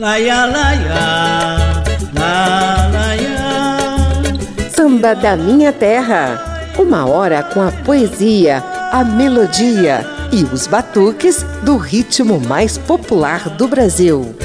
Laia, 0.00 0.46
laia, 0.46 1.82
la, 2.14 2.88
laia. 2.92 4.70
Samba 4.70 5.12
da 5.12 5.36
Minha 5.36 5.72
Terra. 5.72 6.70
Uma 6.78 7.04
hora 7.04 7.42
com 7.42 7.60
a 7.60 7.72
poesia, 7.72 8.62
a 8.92 9.02
melodia 9.02 10.06
e 10.30 10.44
os 10.44 10.68
batuques 10.68 11.42
do 11.64 11.76
ritmo 11.76 12.38
mais 12.38 12.78
popular 12.78 13.48
do 13.50 13.66
Brasil. 13.66 14.36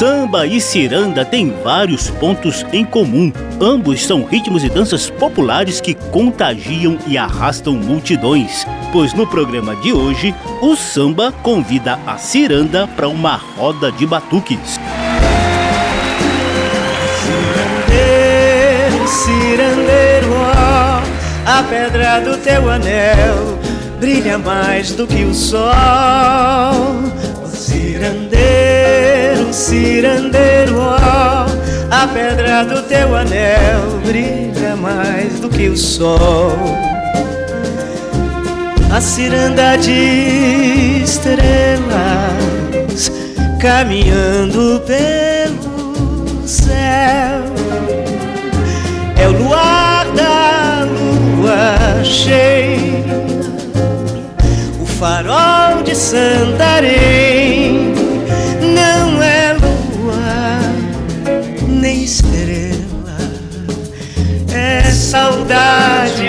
Samba 0.00 0.46
e 0.46 0.62
ciranda 0.62 1.26
têm 1.26 1.52
vários 1.62 2.08
pontos 2.08 2.64
em 2.72 2.86
comum. 2.86 3.30
Ambos 3.60 4.02
são 4.06 4.24
ritmos 4.24 4.64
e 4.64 4.70
danças 4.70 5.10
populares 5.10 5.78
que 5.78 5.92
contagiam 5.92 6.96
e 7.06 7.18
arrastam 7.18 7.74
multidões. 7.74 8.66
Pois 8.94 9.12
no 9.12 9.26
programa 9.26 9.76
de 9.76 9.92
hoje, 9.92 10.34
o 10.62 10.74
samba 10.74 11.30
convida 11.42 11.98
a 12.06 12.16
ciranda 12.16 12.86
para 12.86 13.10
uma 13.10 13.36
roda 13.36 13.92
de 13.92 14.06
batuques. 14.06 14.80
Cirandeiro, 17.86 19.06
cirandeiro, 19.06 20.32
ó, 20.32 21.02
a 21.44 21.62
pedra 21.64 22.20
do 22.20 22.38
teu 22.38 22.70
anel 22.70 23.58
brilha 24.00 24.38
mais 24.38 24.92
do 24.92 25.06
que 25.06 25.24
o 25.24 25.34
sol. 25.34 25.60
Cirandeiro, 27.52 28.59
cirandeiro, 29.52 30.78
ó, 30.78 31.46
a 31.90 32.06
pedra 32.08 32.64
do 32.64 32.82
teu 32.82 33.16
anel 33.16 34.00
brilha 34.04 34.76
mais 34.76 35.40
do 35.40 35.48
que 35.48 35.68
o 35.68 35.76
sol. 35.76 36.56
A 38.92 39.00
ciranda 39.00 39.76
de 39.76 41.02
estrelas 41.04 42.50
caminhando 43.60 44.82
pelo 44.86 46.48
céu. 46.48 47.44
É 49.16 49.28
o 49.28 49.32
luar 49.32 50.06
da 50.12 50.86
lua 50.86 52.02
cheia, 52.02 53.04
o 54.80 54.86
farol 54.86 55.82
de 55.84 55.94
Santarém. 55.94 57.40
Não 58.74 59.22
é 59.22 59.39
estrela, 62.10 63.18
é 64.52 64.82
saudade 64.90 66.28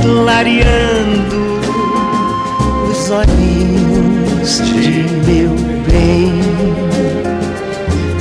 clareando 0.00 1.60
os 2.90 3.10
olhinhos 3.10 4.62
de 4.62 5.04
meu 5.26 5.54
bem. 5.86 6.40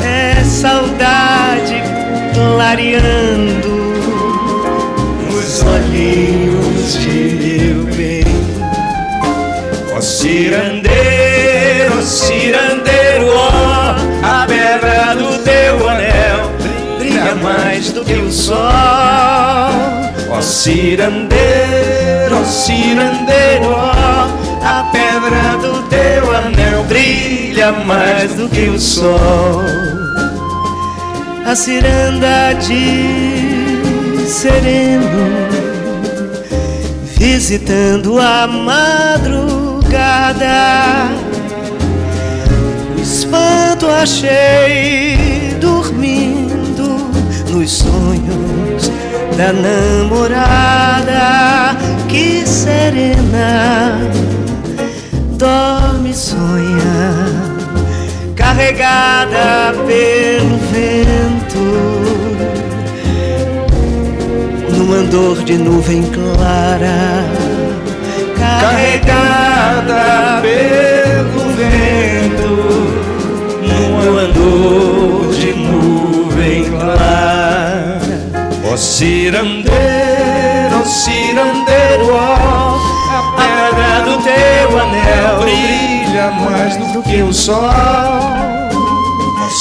É 0.03 0.43
saudade 0.43 1.81
clareando 2.33 3.71
os 5.31 5.63
olhinhos 5.63 6.93
de 6.99 7.17
meu 7.39 7.85
bem. 7.95 8.25
Ó 9.95 10.01
cirandeiro, 10.01 10.91
cirandeiro, 12.03 12.97
ó, 12.97 13.06
mais 17.77 17.91
do 17.91 18.03
que 18.03 18.13
o 18.13 18.31
sol. 18.31 18.57
Ó 20.31 20.41
cirandeiro, 20.41 21.37
cirandeiro, 22.43 23.69
ó, 23.69 24.27
a 24.63 24.89
pedra 24.91 25.57
do 25.61 25.83
teu 25.83 26.35
anel 26.35 26.83
brilha 26.85 27.71
mais 27.71 28.33
do 28.33 28.49
que 28.49 28.67
o 28.69 28.79
sol. 28.79 29.61
A 31.45 31.55
ciranda 31.55 32.53
de 32.53 33.77
sereno 34.27 35.37
visitando 37.15 38.19
a 38.19 38.47
madrugada. 38.47 39.85
O 42.97 43.01
espanto 43.01 43.87
achei 43.87 45.27
da 49.37 49.53
namorada 49.53 51.77
que 52.09 52.43
serena. 52.47 53.99
Dorme 55.33 56.09
e 56.09 56.13
sonha, 56.13 57.13
carregada 58.35 59.75
pelo 59.85 60.57
vento. 60.73 61.59
Num 64.75 64.91
andor 64.93 65.43
de 65.43 65.57
nuvem 65.57 66.01
clara, 66.01 67.23
carregada 68.39 70.41
pelo 70.41 71.51
vento, 71.55 72.49
num 73.61 74.17
andor 74.17 75.31
de 75.35 75.53
nuvem 75.53 76.63
clara. 76.71 77.36
Cirandeiro, 78.77 79.73
cirandeiro, 80.85 82.13
ó, 82.13 82.77
a 83.09 83.21
pedra 83.35 84.01
do 84.05 84.21
teu 84.21 84.79
anel 84.79 85.39
brilha 85.39 86.29
mais 86.31 86.77
do 86.77 87.01
que 87.01 87.23
o 87.23 87.33
sol. 87.33 87.71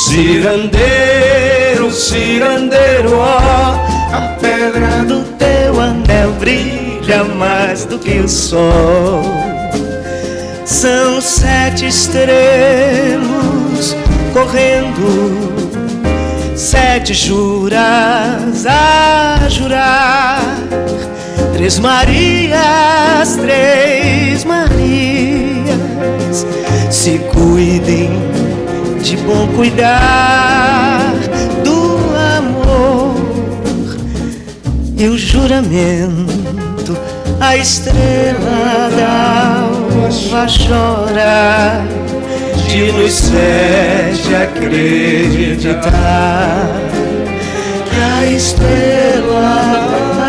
Cirandeiro, 0.04 1.90
cirandeiro, 1.90 3.16
ó, 3.16 3.38
a 4.14 4.36
pedra 4.38 5.02
do 5.08 5.22
teu 5.38 5.80
anel 5.80 6.32
brilha 6.32 7.24
mais 7.24 7.86
do 7.86 7.98
que 7.98 8.18
o 8.18 8.28
sol. 8.28 9.22
São 10.66 11.22
sete 11.22 11.86
estrelas 11.86 12.36
correndo, 14.34 15.65
sete 16.56 17.12
juras 17.12 18.66
a 18.66 19.46
jurar. 19.48 20.40
Três 21.52 21.78
Marias, 21.78 23.36
três 23.36 24.44
Marias, 24.44 25.76
se 26.90 27.18
cuidem 27.32 28.10
de 29.02 29.16
bom 29.18 29.46
cuidar 29.54 31.12
do 31.62 31.98
amor. 32.38 33.14
E 34.96 35.08
o 35.08 35.18
juramento, 35.18 36.96
a 37.38 37.56
estrela 37.56 38.90
da 38.96 39.66
alva 39.66 40.46
chora 40.46 42.05
de 42.68 42.92
nos 42.92 43.12
sete 43.12 44.34
acreditar 44.34 45.90
que 47.90 48.00
a 48.00 48.26
estrela 48.26 49.50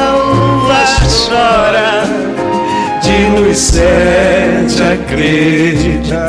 alva 0.05 0.83
chora 1.07 2.03
de 3.01 3.19
nos 3.29 3.57
sete 3.57 4.83
acreditar. 4.83 6.27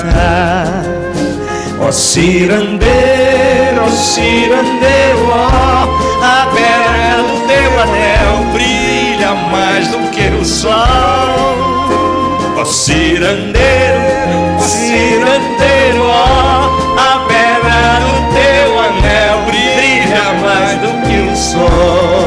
Ó 1.81 1.93
cirandeiro, 1.93 3.85
ó 3.85 3.89
cirandeiro, 3.89 5.31
ó, 5.31 5.87
a 6.23 6.47
pedra 6.53 7.23
do 7.23 7.37
teu 7.47 7.71
anel 7.81 8.35
brilha 8.53 9.33
mais 9.51 9.89
do 9.89 9.99
que 10.11 10.27
o 10.35 10.45
sol. 10.45 11.68
Ó 12.61 12.65
cirandeiro, 12.65 14.01
ó 14.59 14.63
cirandeiro, 14.63 16.03
ó, 16.03 16.67
a 16.99 17.25
pedra 17.29 18.01
do 18.01 18.15
teu 18.35 18.81
anel 18.81 19.37
brilha 19.47 20.27
mais 20.43 20.77
do 20.81 20.91
que 21.07 21.19
o 21.21 21.37
sol. 21.37 22.18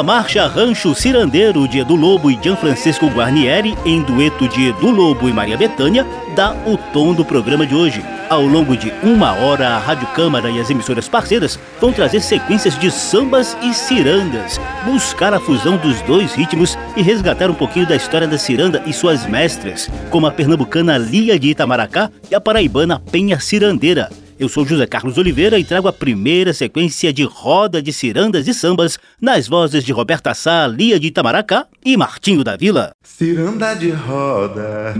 A 0.00 0.02
marcha 0.02 0.46
Rancho 0.46 0.94
Cirandeiro 0.94 1.68
de 1.68 1.80
Edu 1.80 1.94
Lobo 1.94 2.30
e 2.30 2.38
Gianfrancesco 2.42 3.06
Guarnieri, 3.08 3.76
em 3.84 4.00
dueto 4.00 4.48
de 4.48 4.68
Edu 4.68 4.90
Lobo 4.90 5.28
e 5.28 5.32
Maria 5.32 5.58
Bethânia, 5.58 6.06
dá 6.34 6.56
o 6.66 6.78
tom 6.90 7.12
do 7.12 7.22
programa 7.22 7.66
de 7.66 7.74
hoje. 7.74 8.02
Ao 8.30 8.40
longo 8.40 8.74
de 8.78 8.90
uma 9.02 9.34
hora, 9.34 9.68
a 9.68 9.78
Rádio 9.78 10.06
Câmara 10.14 10.48
e 10.48 10.58
as 10.58 10.70
emissoras 10.70 11.06
parceiras 11.06 11.60
vão 11.78 11.92
trazer 11.92 12.22
sequências 12.22 12.78
de 12.78 12.90
sambas 12.90 13.54
e 13.62 13.74
cirandas, 13.74 14.58
buscar 14.86 15.34
a 15.34 15.38
fusão 15.38 15.76
dos 15.76 16.00
dois 16.00 16.32
ritmos 16.32 16.78
e 16.96 17.02
resgatar 17.02 17.50
um 17.50 17.54
pouquinho 17.54 17.86
da 17.86 17.94
história 17.94 18.26
da 18.26 18.38
ciranda 18.38 18.82
e 18.86 18.94
suas 18.94 19.26
mestras, 19.26 19.86
como 20.08 20.26
a 20.26 20.30
pernambucana 20.30 20.96
Lia 20.96 21.38
de 21.38 21.50
Itamaracá 21.50 22.10
e 22.30 22.34
a 22.34 22.40
paraibana 22.40 23.02
Penha 23.12 23.38
Cirandeira. 23.38 24.08
Eu 24.40 24.48
sou 24.48 24.64
José 24.64 24.86
Carlos 24.86 25.18
Oliveira 25.18 25.58
e 25.58 25.64
trago 25.64 25.86
a 25.86 25.92
primeira 25.92 26.54
sequência 26.54 27.12
de 27.12 27.24
roda 27.24 27.82
de 27.82 27.92
cirandas 27.92 28.48
e 28.48 28.54
sambas 28.54 28.98
nas 29.20 29.46
vozes 29.46 29.84
de 29.84 29.92
Roberta 29.92 30.32
Sá, 30.32 30.66
Lia 30.66 30.98
de 30.98 31.08
Itamaracá 31.08 31.66
e 31.84 31.94
Martinho 31.94 32.42
da 32.42 32.56
Vila. 32.56 32.92
Ciranda 33.04 33.74
de 33.74 33.90
roda, 33.90 34.94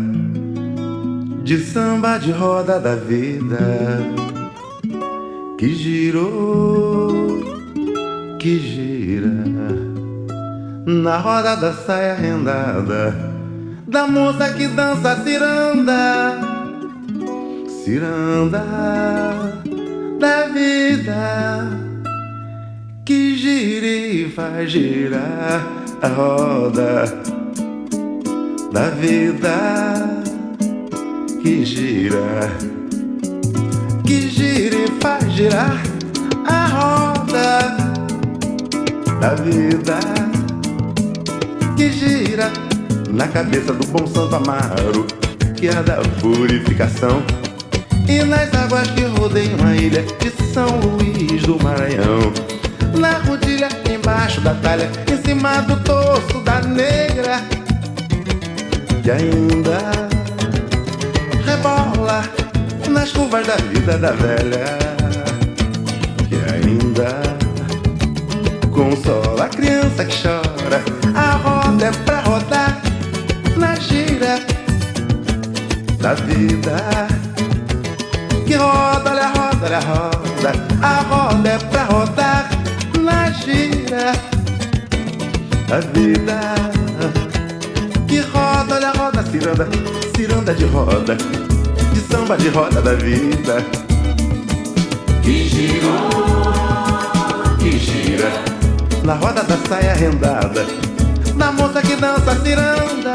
de 1.43 1.57
samba 1.57 2.19
de 2.19 2.31
roda 2.33 2.79
da 2.79 2.95
vida, 2.97 3.57
que 5.59 5.75
girou, 5.75 7.41
que 8.39 8.59
gira, 8.59 9.47
na 10.85 11.17
roda 11.17 11.57
da 11.57 11.73
saia 11.73 12.13
rendada, 12.13 13.17
da 13.87 14.07
moça 14.07 14.53
que 14.53 14.69
dança 14.69 15.17
ciranda 15.25 16.60
ciranda 17.85 18.63
da 20.19 20.47
vida 20.49 21.71
que 23.07 23.37
gira 23.37 23.87
e 23.87 24.31
faz 24.31 24.71
girar 24.71 25.67
a 26.03 26.09
roda 26.09 27.05
da 28.71 28.91
vida 28.91 30.23
que 31.43 31.65
gira, 31.65 32.51
que 34.07 34.29
gira 34.29 34.77
e 34.77 35.01
faz 35.01 35.33
girar 35.33 35.83
a 36.47 36.67
roda 36.67 37.77
da 39.21 39.35
vida 39.37 39.99
que 41.77 41.91
gira 41.91 42.53
na 43.09 43.27
cabeça 43.27 43.73
do 43.73 43.87
bom 43.87 44.07
Santo 44.07 44.37
Amaro, 44.37 45.07
que 45.57 45.69
é 45.69 45.83
da 45.83 45.97
purificação 46.21 47.23
e 48.11 48.25
nas 48.25 48.53
águas 48.55 48.91
que 48.91 49.05
rodeiam 49.05 49.65
a 49.65 49.77
ilha 49.77 50.03
de 50.03 50.31
São 50.53 50.67
Luís 50.81 51.43
do 51.43 51.63
Maranhão. 51.63 52.33
Na 52.99 53.19
rodilha, 53.19 53.69
embaixo 53.89 54.41
da 54.41 54.53
talha 54.55 54.91
Em 55.11 55.17
cima 55.23 55.63
do 55.63 55.77
torso 55.85 56.41
da 56.41 56.61
negra. 56.61 57.41
Que 59.03 59.11
ainda 59.13 59.79
rebola 61.47 62.25
Nas 62.89 63.13
curvas 63.13 63.47
da 63.47 63.57
vida 63.57 63.97
da 63.97 64.11
velha. 64.11 64.65
Que 66.29 66.37
ainda 66.53 67.23
consola 68.73 69.45
a 69.45 69.49
criança 69.49 70.05
que 70.05 70.17
chora. 70.21 70.83
A 71.15 71.37
roda 71.37 71.87
é 71.87 71.93
pra 72.05 72.21
rodar 72.23 72.83
na 73.57 73.75
gira 73.77 74.41
da 76.01 76.15
vida 76.15 77.09
que 78.51 78.57
roda, 78.57 79.11
olha, 79.13 79.29
roda, 79.29 79.67
olha, 79.67 79.79
roda. 79.79 80.53
A 80.83 81.03
roda 81.03 81.49
é 81.49 81.59
pra 81.59 81.85
rodar 81.85 82.51
na 82.99 83.31
gira 83.31 84.13
da 85.69 85.79
vida. 85.95 86.41
Que 88.09 88.19
roda, 88.23 88.75
olha, 88.75 88.91
roda, 88.91 89.23
ciranda, 89.31 89.69
ciranda 90.17 90.53
de 90.53 90.65
roda, 90.65 91.17
de 91.95 92.01
samba 92.01 92.37
de 92.37 92.49
roda 92.49 92.83
da 92.83 92.95
vida. 92.95 93.65
Que 95.23 95.49
gira, 95.49 95.87
que 97.61 97.79
gira, 97.79 98.33
na 99.05 99.15
roda 99.15 99.45
da 99.45 99.57
saia 99.69 99.95
rendada, 99.95 100.67
da 101.37 101.53
moça 101.53 101.81
que 101.83 101.95
dança 101.95 102.35
ciranda, 102.43 103.15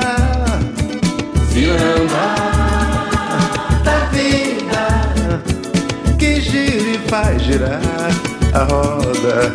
ciranda. 1.52 2.75
Que 6.26 6.42
gira 6.42 6.90
e 6.90 6.98
faz 7.08 7.40
girar 7.44 7.80
a 8.52 8.64
roda. 8.64 9.54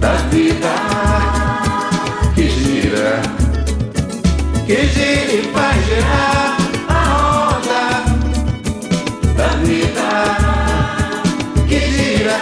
Da 0.00 0.14
vida 0.32 0.74
que 2.34 2.48
gira, 2.48 3.22
que 4.66 4.86
gira 4.88 5.32
e 5.32 5.42
faz 5.52 5.86
girar 5.86 6.56
a 6.88 7.04
roda. 7.14 7.84
Da 9.36 9.48
vida 9.62 10.08
que 11.68 11.78
gira. 11.78 12.36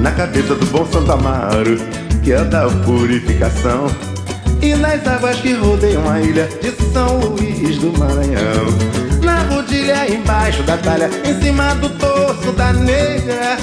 Na 0.00 0.10
cabeça 0.10 0.56
do 0.56 0.66
bom 0.66 0.84
Santo 0.86 1.12
Amaro, 1.12 1.76
que 2.24 2.32
é 2.32 2.42
da 2.42 2.66
purificação. 2.68 3.86
E 4.60 4.74
nas 4.74 5.06
águas 5.06 5.40
que 5.40 5.52
rodeiam 5.52 6.10
a 6.10 6.20
ilha 6.20 6.48
de 6.60 6.72
São 6.92 7.20
Luís 7.20 7.78
do 7.78 7.96
Maranhão 7.96 9.11
rodilha, 9.42 10.12
embaixo 10.12 10.62
da 10.62 10.76
talha, 10.76 11.10
em 11.24 11.40
cima 11.40 11.74
do 11.76 11.88
torso 11.90 12.52
da 12.52 12.72
negra 12.72 13.56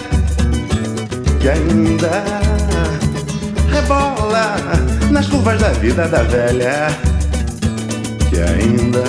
que 1.39 1.49
ainda 1.49 2.23
rebola 3.71 4.55
nas 5.09 5.27
curvas 5.27 5.59
da 5.59 5.69
vida 5.69 6.07
da 6.07 6.23
velha 6.23 6.87
que 8.29 8.39
ainda 8.41 9.03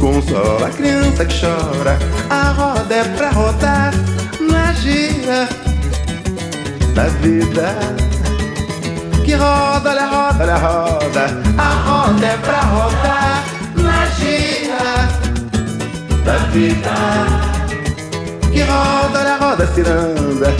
consola 0.00 0.66
a 0.66 0.70
criança 0.70 1.24
que 1.24 1.40
chora. 1.40 1.98
A 2.30 2.52
roda 2.52 2.94
é 2.94 3.04
pra 3.04 3.30
rodar 3.30 3.92
na 4.40 4.72
gira 4.72 5.48
da 6.94 7.04
vida 7.20 7.76
que 9.24 9.34
roda, 9.34 9.90
olha, 9.90 10.06
roda, 10.06 10.42
olha, 10.42 10.56
roda. 10.56 11.42
A 11.56 11.68
roda 11.86 12.26
é 12.26 12.36
pra 12.38 12.60
rodar 12.60 13.21
gira 14.22 15.08
da 16.24 16.36
vida 16.54 16.96
que 18.52 18.62
roda 18.62 19.20
na 19.24 19.36
roda 19.42 19.66
ciranda 19.74 20.50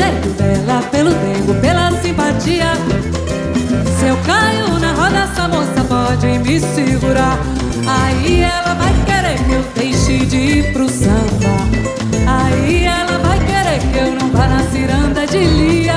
jeito 0.00 0.28
dela, 0.30 0.82
pelo 0.90 1.10
tempo, 1.10 1.54
pela 1.60 1.90
simpatia. 2.00 2.72
Se 3.98 4.06
eu 4.06 4.16
caio 4.24 4.78
na 4.78 4.92
roda, 4.92 5.18
essa 5.18 5.46
moça 5.46 5.84
pode 5.86 6.26
me 6.38 6.58
segurar. 6.58 7.38
Aí 7.86 8.40
ela 8.40 8.74
vai 8.74 8.94
querer 9.04 9.38
que 9.44 9.52
eu 9.52 9.64
deixe 9.74 10.24
de 10.24 10.36
ir 10.36 10.72
pro 10.72 10.88
samba. 10.88 11.54
Aí 12.26 12.84
ela 12.84 13.18
vai 13.18 13.38
querer 13.40 13.80
que 13.92 13.98
eu 13.98 14.12
não 14.18 14.30
vá 14.30 14.46
na 14.48 14.62
ciranda 14.70 15.26
de 15.26 15.38
Lia. 15.38 15.96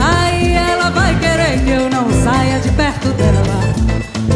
Aí 0.00 0.54
ela 0.54 0.90
vai 0.90 1.18
querer 1.18 1.64
que 1.64 1.70
eu 1.70 1.88
não 1.88 2.10
saia 2.22 2.58
de 2.58 2.70
perto 2.72 3.08
dela. 3.10 3.62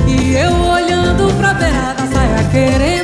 E 0.07 0.35
eu 0.37 0.53
olhando 0.53 1.35
pra 1.38 1.53
beirada 1.55 2.03
saia 2.07 2.45
querendo 2.50 2.96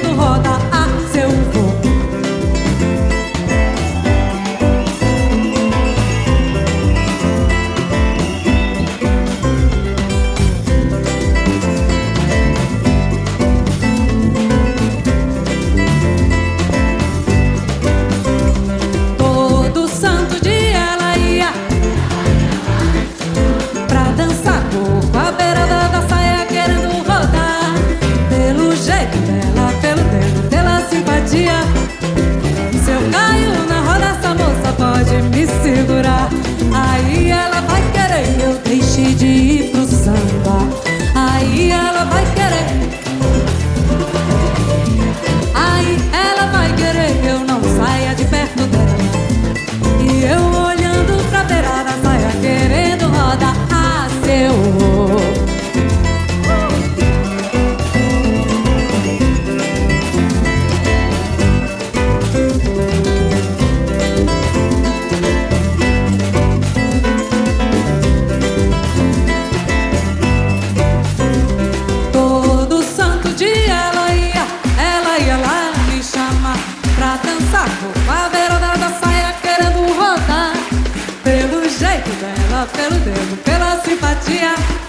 cirandeiro 82.67 84.82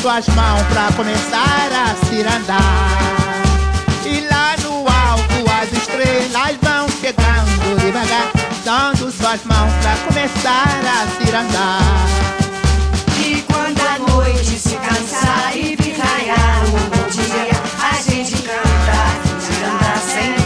suas 0.00 0.26
mãos 0.34 0.62
pra 0.72 0.90
começar 0.96 1.68
a 1.72 2.06
cirandar. 2.06 2.58
E 4.04 4.20
lá 4.22 4.56
no 4.62 4.78
alto 4.78 5.44
as 5.60 5.72
estrelas 5.72 6.56
vão 6.62 6.88
chegando 7.00 7.78
devagar, 7.80 8.30
dando 8.64 9.10
suas 9.12 9.44
mãos 9.44 9.72
pra 9.80 9.96
começar 10.06 10.80
a 10.84 11.24
cirandar. 11.24 11.80
E 13.24 13.42
quando 13.42 13.80
a 13.80 13.98
noite 14.10 14.58
se 14.58 14.76
cansar 14.76 15.52
e 15.54 15.76
vir 15.76 15.96
raiar 15.98 16.64
o 16.64 17.10
dia, 17.10 17.50
a 17.90 18.10
gente 18.10 18.42
canta, 18.42 19.40
cirandar 19.40 19.98
sem 19.98 20.39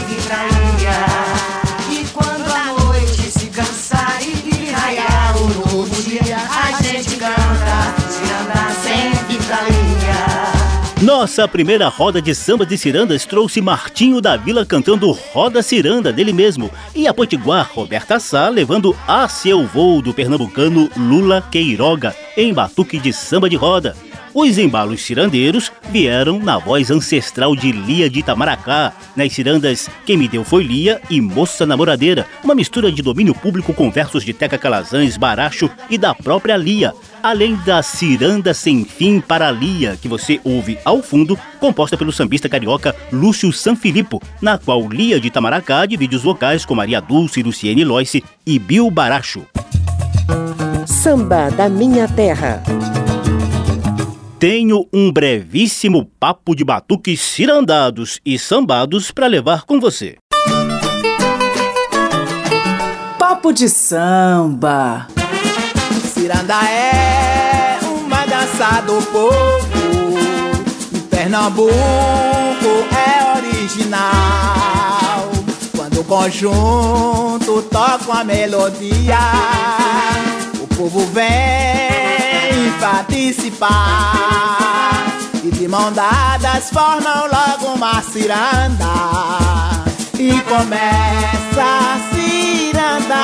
nossa 11.01 11.47
primeira 11.47 11.87
roda 11.87 12.19
de 12.19 12.33
samba 12.33 12.65
de 12.65 12.77
cirandas 12.77 13.25
trouxe 13.25 13.61
Martinho 13.61 14.19
da 14.19 14.35
Vila 14.35 14.65
cantando 14.65 15.11
Roda 15.11 15.61
Ciranda 15.61 16.11
dele 16.11 16.33
mesmo 16.33 16.71
e 16.95 17.07
a 17.07 17.13
potiguar 17.13 17.69
Roberta 17.73 18.19
Sá 18.19 18.49
levando 18.49 18.95
a 19.07 19.27
seu 19.27 19.67
voo 19.67 20.01
do 20.01 20.13
pernambucano 20.13 20.89
Lula 20.97 21.43
Queiroga 21.51 22.15
em 22.35 22.53
batuque 22.53 22.97
de 22.97 23.13
samba 23.13 23.47
de 23.47 23.55
roda. 23.55 23.95
Os 24.37 24.57
embalos 24.57 25.01
cirandeiros 25.01 25.71
vieram 25.89 26.39
na 26.39 26.57
voz 26.57 26.91
ancestral 26.91 27.55
de 27.55 27.71
Lia 27.71 28.09
de 28.09 28.19
Itamaracá, 28.19 28.91
nas 29.15 29.31
cirandas 29.31 29.89
Quem 30.05 30.17
Me 30.17 30.27
Deu 30.27 30.43
Foi 30.43 30.61
Lia 30.61 30.99
e 31.09 31.21
Moça 31.21 31.65
Namoradeira, 31.65 32.27
uma 32.43 32.53
mistura 32.53 32.91
de 32.91 33.01
domínio 33.01 33.33
público 33.33 33.73
com 33.73 33.89
versos 33.89 34.25
de 34.25 34.33
Teca 34.33 34.57
Calazans, 34.57 35.15
Baracho 35.15 35.69
e 35.89 35.97
da 35.97 36.13
própria 36.13 36.57
Lia, 36.57 36.93
além 37.23 37.55
da 37.65 37.81
Ciranda 37.81 38.53
Sem 38.53 38.83
Fim 38.83 39.21
para 39.21 39.49
Lia, 39.49 39.97
que 40.01 40.09
você 40.09 40.41
ouve 40.43 40.77
ao 40.83 41.01
fundo, 41.01 41.39
composta 41.57 41.95
pelo 41.95 42.11
sambista 42.11 42.49
carioca 42.49 42.93
Lúcio 43.13 43.53
Sanfilippo, 43.53 44.21
na 44.41 44.57
qual 44.57 44.85
Lia 44.89 45.17
de 45.17 45.29
Itamaracá 45.29 45.85
divide 45.85 46.17
os 46.17 46.23
vocais 46.23 46.65
com 46.65 46.75
Maria 46.75 46.99
Dulce, 46.99 47.41
Luciene 47.41 47.85
Loice 47.85 48.21
e 48.45 48.59
Bill 48.59 48.91
Baracho. 48.91 49.45
Samba 50.85 51.49
da 51.51 51.69
Minha 51.69 52.05
Terra 52.09 52.61
tenho 54.47 54.87
um 54.93 55.11
brevíssimo 55.11 56.05
papo 56.19 56.55
de 56.55 56.63
batuques 56.63 57.19
cirandados 57.19 58.19
e 58.23 58.37
sambados 58.37 59.09
para 59.09 59.25
levar 59.25 59.63
com 59.63 59.79
você. 59.79 60.17
Papo 63.17 63.51
de 63.51 63.67
samba. 63.67 65.07
Ciranda 66.13 66.63
é 66.69 67.79
uma 67.81 68.23
dança 68.27 68.81
do 68.81 69.01
povo. 69.07 70.19
Em 70.93 70.99
Pernambuco 70.99 71.73
é 72.93 73.39
original. 73.39 75.31
Quando 75.75 76.01
o 76.01 76.03
conjunto 76.03 77.63
toca 77.63 78.05
uma 78.05 78.23
melodia, 78.23 79.17
o 80.61 80.67
povo 80.75 81.03
vem 81.07 81.84
participar. 82.79 83.73
E 85.43 85.51
de 85.51 85.67
mão 85.67 85.91
dadas 85.91 86.69
formam 86.69 87.27
logo 87.27 87.73
uma 87.75 88.01
ciranda. 88.01 88.85
E 90.17 90.41
começa 90.41 91.61
a 91.61 91.99
cirandar 92.15 93.15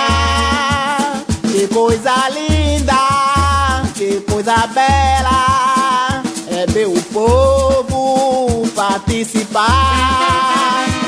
Que 1.43 1.67
coisa 1.67 2.29
linda, 2.29 3.81
que 3.95 4.21
coisa 4.21 4.67
bela. 4.67 6.21
É 6.47 6.65
o 6.85 7.01
povo 7.13 8.67
participar. 8.75 9.69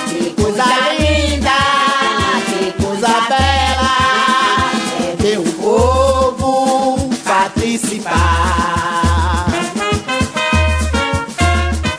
Que 0.08 0.29
coisa 0.32 0.65
linda, 0.97 1.51
que 2.47 2.71
coisa 2.84 3.21
bela 3.29 3.52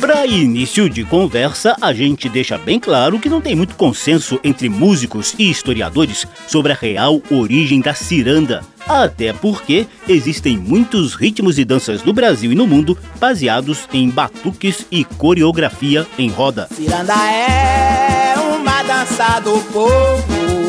Para 0.00 0.26
início 0.26 0.88
de 0.88 1.04
conversa, 1.04 1.76
a 1.80 1.92
gente 1.92 2.28
deixa 2.28 2.58
bem 2.58 2.78
claro 2.78 3.18
que 3.18 3.28
não 3.28 3.40
tem 3.40 3.54
muito 3.54 3.74
consenso 3.74 4.38
entre 4.44 4.68
músicos 4.68 5.34
e 5.38 5.50
historiadores 5.50 6.26
sobre 6.46 6.72
a 6.72 6.74
real 6.74 7.22
origem 7.30 7.80
da 7.80 7.94
ciranda. 7.94 8.62
Até 8.86 9.32
porque 9.32 9.86
existem 10.08 10.58
muitos 10.58 11.14
ritmos 11.14 11.58
e 11.58 11.64
danças 11.64 12.02
no 12.02 12.12
Brasil 12.12 12.52
e 12.52 12.54
no 12.54 12.66
mundo 12.66 12.96
baseados 13.18 13.88
em 13.92 14.10
batuques 14.10 14.86
e 14.90 15.04
coreografia 15.04 16.06
em 16.18 16.28
roda. 16.28 16.68
Ciranda 16.74 17.14
é 17.14 18.34
uma 18.38 18.82
dança 18.82 19.40
do 19.40 19.58
povo. 19.72 20.63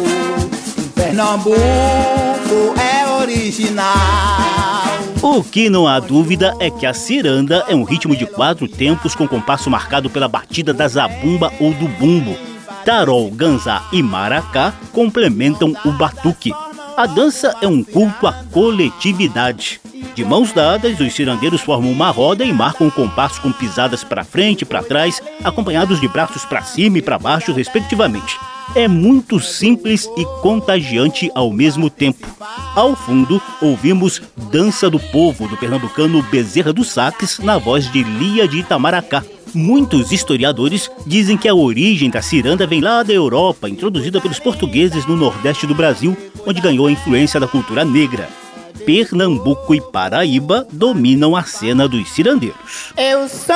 Pernambuco 1.05 1.55
é 2.81 3.05
original. 3.21 3.85
O 5.21 5.43
que 5.43 5.69
não 5.69 5.87
há 5.87 5.99
dúvida 5.99 6.55
é 6.59 6.71
que 6.71 6.83
a 6.83 6.95
ciranda 6.95 7.63
é 7.67 7.75
um 7.75 7.83
ritmo 7.83 8.15
de 8.15 8.25
quatro 8.25 8.67
tempos 8.67 9.13
com 9.13 9.27
compasso 9.27 9.69
marcado 9.69 10.09
pela 10.09 10.27
batida 10.27 10.73
da 10.73 10.87
zabumba 10.87 11.53
ou 11.59 11.71
do 11.75 11.87
bumbo. 11.87 12.35
Tarol, 12.83 13.29
ganzá 13.29 13.87
e 13.91 14.01
maracá 14.01 14.73
complementam 14.91 15.75
o 15.85 15.91
batuque. 15.91 16.51
A 16.97 17.05
dança 17.05 17.55
é 17.61 17.67
um 17.67 17.83
culto 17.83 18.25
à 18.25 18.33
coletividade. 18.51 19.79
De 20.15 20.25
mãos 20.25 20.51
dadas, 20.53 20.99
os 20.99 21.13
cirandeiros 21.13 21.61
formam 21.61 21.91
uma 21.91 22.09
roda 22.09 22.43
e 22.43 22.51
marcam 22.51 22.87
o 22.87 22.91
compasso 22.91 23.39
com 23.41 23.51
pisadas 23.51 24.03
para 24.03 24.23
frente 24.23 24.63
e 24.63 24.65
para 24.65 24.81
trás, 24.81 25.21
acompanhados 25.43 26.01
de 26.01 26.07
braços 26.07 26.45
para 26.45 26.63
cima 26.63 26.97
e 26.97 27.01
para 27.03 27.19
baixo, 27.19 27.53
respectivamente 27.53 28.35
é 28.73 28.87
muito 28.87 29.39
simples 29.39 30.09
e 30.17 30.25
contagiante 30.41 31.29
ao 31.35 31.51
mesmo 31.51 31.89
tempo. 31.89 32.25
Ao 32.75 32.95
fundo, 32.95 33.41
ouvimos 33.61 34.21
Dança 34.51 34.89
do 34.89 34.99
Povo, 34.99 35.47
do 35.47 35.57
pernambucano 35.57 36.21
Bezerra 36.23 36.73
dos 36.73 36.89
Saques, 36.89 37.39
na 37.39 37.57
voz 37.57 37.91
de 37.91 38.03
Lia 38.03 38.47
de 38.47 38.59
Itamaracá. 38.59 39.23
Muitos 39.53 40.11
historiadores 40.11 40.91
dizem 41.05 41.37
que 41.37 41.47
a 41.47 41.55
origem 41.55 42.09
da 42.09 42.21
ciranda 42.21 42.67
vem 42.67 42.81
lá 42.81 43.03
da 43.03 43.13
Europa, 43.13 43.69
introduzida 43.69 44.19
pelos 44.19 44.39
portugueses 44.39 45.05
no 45.05 45.15
nordeste 45.15 45.65
do 45.65 45.73
Brasil, 45.73 46.15
onde 46.45 46.59
ganhou 46.59 46.87
a 46.87 46.91
influência 46.91 47.39
da 47.39 47.47
cultura 47.47 47.85
negra. 47.85 48.27
Pernambuco 48.85 49.73
e 49.73 49.79
Paraíba 49.79 50.67
dominam 50.71 51.35
a 51.35 51.43
cena 51.43 51.87
dos 51.87 52.09
cirandeiros. 52.09 52.93
Eu 52.97 53.29
sou 53.29 53.55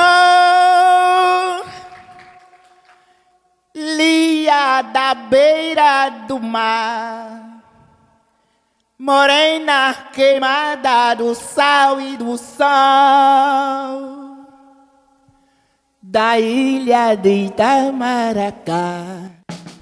Lia 4.50 4.82
da 4.82 5.14
beira 5.14 6.08
do 6.26 6.40
mar, 6.40 7.62
morena 8.98 9.94
queimada 10.12 11.14
do 11.14 11.36
sal 11.36 12.00
e 12.00 12.16
do 12.16 12.36
sol. 12.36 12.66
da 16.02 16.40
ilha 16.40 17.14
de 17.14 17.46
Itamaracá. 17.46 19.30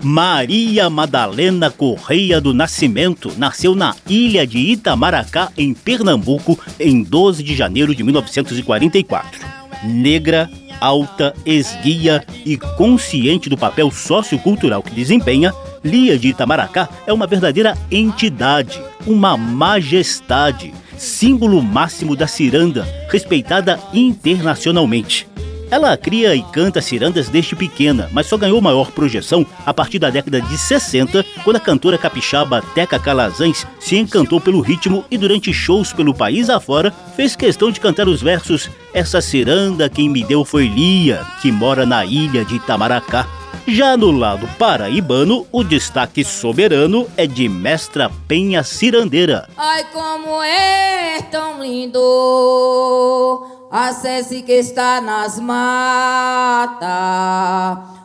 Maria 0.02 0.90
Madalena 0.90 1.70
Correia 1.70 2.38
do 2.38 2.52
Nascimento 2.52 3.32
nasceu 3.38 3.74
na 3.74 3.96
ilha 4.06 4.46
de 4.46 4.58
Itamaracá, 4.58 5.50
em 5.56 5.72
Pernambuco, 5.72 6.58
em 6.78 7.02
12 7.02 7.42
de 7.42 7.56
janeiro 7.56 7.94
de 7.94 8.04
1944. 8.04 9.67
Negra, 9.84 10.50
alta, 10.80 11.34
esguia 11.44 12.24
e 12.44 12.56
consciente 12.56 13.48
do 13.48 13.56
papel 13.56 13.90
sociocultural 13.90 14.82
que 14.82 14.94
desempenha, 14.94 15.52
Lia 15.84 16.18
de 16.18 16.28
Itamaracá 16.28 16.88
é 17.06 17.12
uma 17.12 17.26
verdadeira 17.26 17.76
entidade, 17.90 18.80
uma 19.06 19.36
majestade, 19.36 20.72
símbolo 20.96 21.62
máximo 21.62 22.16
da 22.16 22.26
ciranda, 22.26 22.86
respeitada 23.08 23.78
internacionalmente. 23.94 25.26
Ela 25.70 25.96
cria 25.98 26.34
e 26.34 26.42
canta 26.42 26.80
cirandas 26.80 27.28
desde 27.28 27.54
pequena, 27.54 28.08
mas 28.12 28.26
só 28.26 28.38
ganhou 28.38 28.60
maior 28.60 28.90
projeção 28.90 29.44
a 29.66 29.74
partir 29.74 29.98
da 29.98 30.08
década 30.08 30.40
de 30.40 30.56
60, 30.56 31.24
quando 31.44 31.56
a 31.56 31.60
cantora 31.60 31.98
capixaba 31.98 32.62
Teca 32.74 32.98
Calazans 32.98 33.66
se 33.78 33.96
encantou 33.96 34.40
pelo 34.40 34.60
ritmo 34.60 35.04
e 35.10 35.18
durante 35.18 35.52
shows 35.52 35.92
pelo 35.92 36.14
país 36.14 36.48
afora 36.48 36.90
fez 37.14 37.36
questão 37.36 37.70
de 37.70 37.80
cantar 37.80 38.08
os 38.08 38.22
versos 38.22 38.70
Essa 38.94 39.20
ciranda 39.20 39.90
quem 39.90 40.08
me 40.08 40.24
deu 40.24 40.44
foi 40.44 40.66
Lia, 40.66 41.26
que 41.42 41.52
mora 41.52 41.84
na 41.84 42.04
ilha 42.04 42.44
de 42.44 42.56
Itamaracá. 42.56 43.26
Já 43.66 43.98
no 43.98 44.10
lado 44.10 44.48
paraibano, 44.58 45.46
o 45.52 45.62
destaque 45.62 46.24
soberano 46.24 47.06
é 47.14 47.26
de 47.26 47.46
Mestra 47.50 48.10
Penha 48.26 48.62
Cirandeira. 48.62 49.46
Ai, 49.58 49.84
como 49.92 50.42
é 50.42 51.20
tão 51.30 51.62
lindo 51.62 53.57
Acesse 53.70 54.40
que 54.40 54.52
está 54.52 54.98
nas 54.98 55.38
matas, 55.38 56.88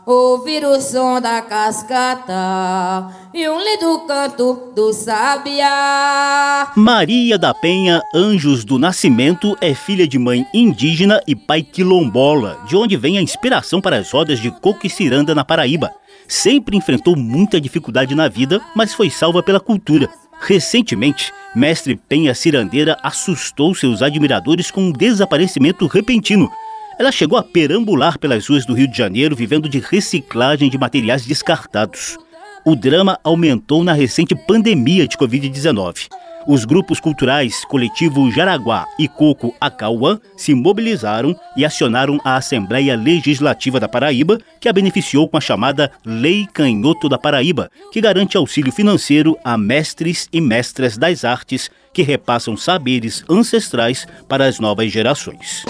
ouvir 0.05 0.65
o 0.65 0.81
som 0.81 1.21
da 1.21 1.41
cascata 1.41 3.07
e 3.33 3.47
um 3.47 3.57
lindo 3.63 3.99
canto 4.05 4.73
do 4.75 4.91
sabiá. 4.91 6.73
Maria 6.75 7.37
da 7.37 7.53
Penha 7.53 8.01
Anjos 8.13 8.65
do 8.65 8.77
Nascimento 8.77 9.55
é 9.61 9.73
filha 9.73 10.05
de 10.05 10.19
mãe 10.19 10.45
indígena 10.53 11.21
e 11.25 11.33
pai 11.33 11.63
quilombola, 11.63 12.59
de 12.67 12.75
onde 12.75 12.97
vem 12.97 13.17
a 13.17 13.21
inspiração 13.21 13.79
para 13.79 13.95
as 13.95 14.11
rodas 14.11 14.41
de 14.41 14.51
coco 14.51 14.85
e 14.85 14.89
ciranda 14.89 15.33
na 15.33 15.45
Paraíba. 15.45 15.89
Sempre 16.27 16.75
enfrentou 16.75 17.15
muita 17.15 17.61
dificuldade 17.61 18.13
na 18.13 18.27
vida, 18.27 18.59
mas 18.75 18.93
foi 18.93 19.09
salva 19.09 19.41
pela 19.41 19.61
cultura. 19.61 20.09
Recentemente, 20.45 21.31
Mestre 21.55 21.95
Penha 21.95 22.35
Cirandeira 22.35 22.97
assustou 23.01 23.73
seus 23.73 24.01
admiradores 24.01 24.69
com 24.69 24.81
um 24.81 24.91
desaparecimento 24.91 25.87
repentino. 25.87 26.51
Ela 26.99 27.13
chegou 27.13 27.37
a 27.37 27.43
perambular 27.43 28.19
pelas 28.19 28.45
ruas 28.47 28.65
do 28.65 28.73
Rio 28.73 28.89
de 28.89 28.97
Janeiro 28.97 29.37
vivendo 29.37 29.69
de 29.69 29.79
reciclagem 29.79 30.69
de 30.69 30.77
materiais 30.77 31.25
descartados. 31.25 32.17
O 32.65 32.75
drama 32.75 33.17
aumentou 33.23 33.85
na 33.85 33.93
recente 33.93 34.35
pandemia 34.35 35.07
de 35.07 35.17
Covid-19. 35.17 36.09
Os 36.45 36.65
grupos 36.65 36.99
culturais 36.99 37.63
Coletivo 37.65 38.29
Jaraguá 38.29 38.85
e 38.99 39.07
Coco 39.07 39.55
Acauã 39.61 40.19
se 40.35 40.53
mobilizaram 40.53 41.35
e 41.55 41.63
acionaram 41.63 42.19
a 42.23 42.35
Assembleia 42.35 42.97
Legislativa 42.97 43.79
da 43.79 43.87
Paraíba, 43.87 44.37
que 44.59 44.67
a 44.67 44.73
beneficiou 44.73 45.27
com 45.29 45.37
a 45.37 45.41
chamada 45.41 45.89
Lei 46.05 46.45
Canhoto 46.53 47.07
da 47.07 47.17
Paraíba, 47.17 47.71
que 47.91 48.01
garante 48.01 48.35
auxílio 48.35 48.73
financeiro 48.73 49.37
a 49.43 49.57
mestres 49.57 50.27
e 50.33 50.41
mestras 50.41 50.97
das 50.97 51.23
artes 51.23 51.71
que 51.93 52.01
repassam 52.01 52.57
saberes 52.57 53.23
ancestrais 53.29 54.05
para 54.27 54.45
as 54.45 54.59
novas 54.59 54.91
gerações. 54.91 55.63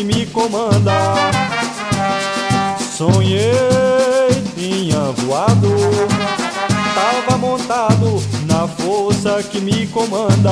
Que 0.00 0.04
me 0.04 0.26
comanda. 0.26 1.14
Sonhei, 2.96 3.50
tinha 4.56 5.12
voado, 5.12 5.68
tava 6.94 7.36
montado 7.36 8.22
na 8.46 8.66
força 8.66 9.42
que 9.42 9.60
me 9.60 9.86
comanda. 9.88 10.50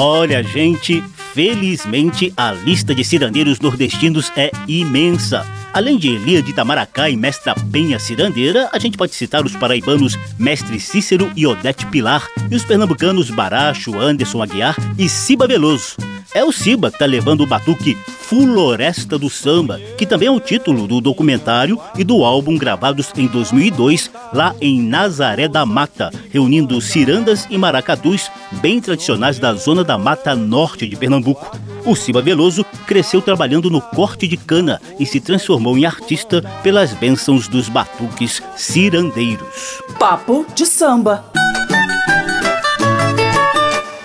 Olha, 0.00 0.44
gente, 0.44 1.02
felizmente 1.34 2.32
a 2.36 2.52
lista 2.52 2.94
de 2.94 3.04
cirandeiros 3.04 3.58
nordestinos 3.58 4.30
é 4.36 4.48
imensa. 4.68 5.44
Além 5.78 5.96
de 5.96 6.08
Elia 6.08 6.42
de 6.42 6.50
Itamaracá 6.50 7.08
e 7.08 7.16
Mestra 7.16 7.54
Penha 7.70 8.00
Cirandeira, 8.00 8.68
a 8.72 8.80
gente 8.80 8.98
pode 8.98 9.14
citar 9.14 9.46
os 9.46 9.54
paraibanos 9.54 10.18
Mestre 10.36 10.80
Cícero 10.80 11.30
e 11.36 11.46
Odete 11.46 11.86
Pilar 11.86 12.26
e 12.50 12.56
os 12.56 12.64
pernambucanos 12.64 13.30
Baracho, 13.30 13.96
Anderson 13.96 14.42
Aguiar 14.42 14.74
e 14.98 15.08
Ciba 15.08 15.46
Veloso. 15.46 15.94
É 16.34 16.42
o 16.42 16.50
Ciba 16.50 16.90
que 16.90 16.98
tá 16.98 17.06
levando 17.06 17.42
o 17.42 17.46
batuque 17.46 17.96
Floresta 18.28 19.16
do 19.16 19.30
Samba, 19.30 19.78
que 19.96 20.04
também 20.04 20.26
é 20.26 20.30
o 20.32 20.40
título 20.40 20.88
do 20.88 21.00
documentário 21.00 21.80
e 21.96 22.02
do 22.02 22.24
álbum 22.24 22.58
gravados 22.58 23.12
em 23.16 23.28
2002 23.28 24.10
lá 24.32 24.56
em 24.60 24.82
Nazaré 24.82 25.46
da 25.46 25.64
Mata, 25.64 26.10
reunindo 26.28 26.80
cirandas 26.80 27.46
e 27.48 27.56
maracatus 27.56 28.28
bem 28.60 28.80
tradicionais 28.80 29.38
da 29.38 29.54
zona 29.54 29.84
da 29.84 29.96
Mata 29.96 30.34
Norte 30.34 30.88
de 30.88 30.96
Pernambuco. 30.96 31.56
O 31.84 31.94
Ciba 31.96 32.20
Veloso 32.20 32.64
cresceu 32.86 33.22
trabalhando 33.22 33.70
no 33.70 33.80
corte 33.80 34.26
de 34.26 34.36
cana 34.36 34.80
e 34.98 35.06
se 35.06 35.20
transformou 35.20 35.78
em 35.78 35.86
artista 35.86 36.42
pelas 36.62 36.92
bênçãos 36.92 37.48
dos 37.48 37.68
batuques 37.68 38.42
cirandeiros. 38.56 39.82
Papo 39.98 40.46
de 40.54 40.66
samba. 40.66 41.24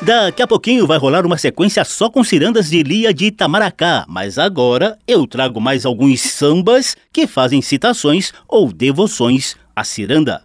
Daqui 0.01 0.41
a 0.41 0.47
pouquinho 0.47 0.86
vai 0.86 0.97
rolar 0.97 1.25
uma 1.25 1.38
sequência 1.38 1.86
só 1.86 2.09
com 2.09 2.25
cirandas 2.25 2.69
de 2.69 2.83
Lia 2.83 3.13
de 3.13 3.27
Itamaracá, 3.27 4.03
mas 4.07 4.38
agora 4.38 4.97
eu 5.07 5.25
trago 5.25 5.62
mais 5.62 5.86
alguns 5.86 6.19
sambas 6.19 6.97
que 7.12 7.25
fazem 7.25 7.62
citações 7.62 8.33
ou 8.45 8.73
devoções 8.73 9.55
à 9.73 9.86
ciranda. 9.86 10.41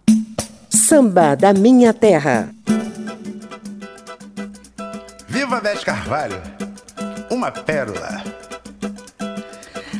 Samba 0.69 1.35
da 1.35 1.53
minha 1.53 1.93
terra. 1.93 2.49
Viva 5.27 5.59
Bete 5.59 5.85
Carvalho, 5.85 6.41
uma 7.29 7.51
pérola. 7.51 8.23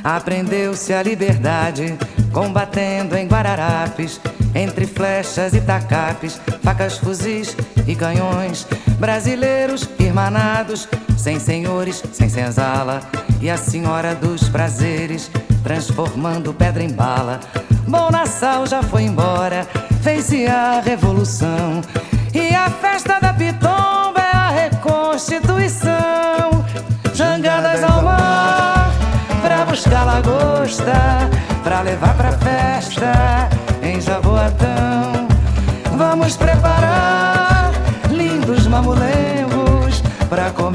Aprendeu-se 0.03 0.93
a 0.93 1.03
liberdade 1.03 1.97
combatendo 2.31 3.17
em 3.17 3.27
Guararapes 3.27 4.21
entre 4.55 4.87
flechas 4.87 5.53
e 5.53 5.61
tacapes, 5.61 6.41
facas, 6.63 6.97
fuzis 6.97 7.55
e 7.87 7.95
canhões, 7.95 8.65
brasileiros 8.97 9.87
irmanados, 9.99 10.87
sem 11.17 11.39
senhores, 11.39 12.03
sem 12.11 12.27
senzala, 12.29 13.01
e 13.41 13.49
a 13.49 13.57
senhora 13.57 14.15
dos 14.15 14.49
prazeres, 14.49 15.31
transformando 15.63 16.53
pedra 16.53 16.83
em 16.83 16.91
bala. 16.91 17.39
Bom 17.87 18.09
Nassau 18.09 18.65
já 18.65 18.83
foi 18.83 19.03
embora, 19.03 19.65
fez-se 20.01 20.45
a 20.47 20.81
revolução, 20.81 21.81
e 22.33 22.53
a 22.53 22.69
festa 22.69 23.17
da 23.19 23.33
pitomba 23.33 24.19
é 24.19 24.35
a 24.35 24.49
reconstituição. 24.49 26.59
Jangadas 27.19 27.84
ao 27.84 28.01
mar, 28.01 28.93
pra 29.41 29.65
buscar 29.65 30.05
lagosta, 30.05 30.93
pra 31.65 31.82
levar 31.82 32.13
pra 32.15 32.32
festa 32.32 33.49
em 33.84 33.99
Jaboatão. 33.99 35.27
Vamos 35.97 36.38
preparar 36.38 37.71
lindos 38.10 38.67
mamulengos 38.67 40.01
para 40.29 40.49
comemorar 40.51 40.68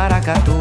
Maracatu 0.00 0.54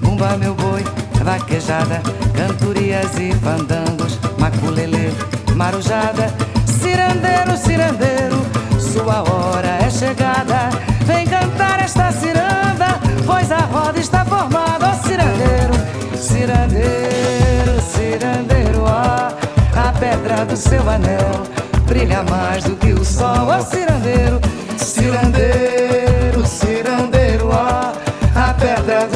Bumba 0.00 0.36
meu 0.36 0.54
boi, 0.54 0.84
vaquejada, 1.24 2.00
cantorias 2.36 3.18
e 3.18 3.34
fandangos, 3.34 4.16
maculele, 4.38 5.12
marujada. 5.56 6.32
Cirandeiro, 6.80 7.56
cirandeiro, 7.56 8.36
sua 8.78 9.24
hora 9.28 9.78
é 9.84 9.90
chegada. 9.90 10.70
Vem 11.04 11.26
cantar 11.26 11.80
esta 11.80 12.12
ciranda, 12.12 13.00
pois 13.26 13.50
a 13.50 13.58
roda 13.58 13.98
está 13.98 14.24
formada. 14.24 14.90
Ó 14.90 14.94
cirandeiro, 15.04 15.74
cirandeiro, 16.16 17.82
cirandeiro, 17.92 18.82
ó, 18.84 19.32
a 19.80 19.92
pedra 19.98 20.44
do 20.44 20.56
seu 20.56 20.88
anel 20.88 21.42
brilha 21.88 22.22
mais 22.22 22.62
do 22.62 22.76
que 22.76 22.92
o 22.92 23.04
sol. 23.04 23.48
Ó 23.48 23.60
cirandeiro, 23.62 24.40
cirandeiro, 24.78 25.85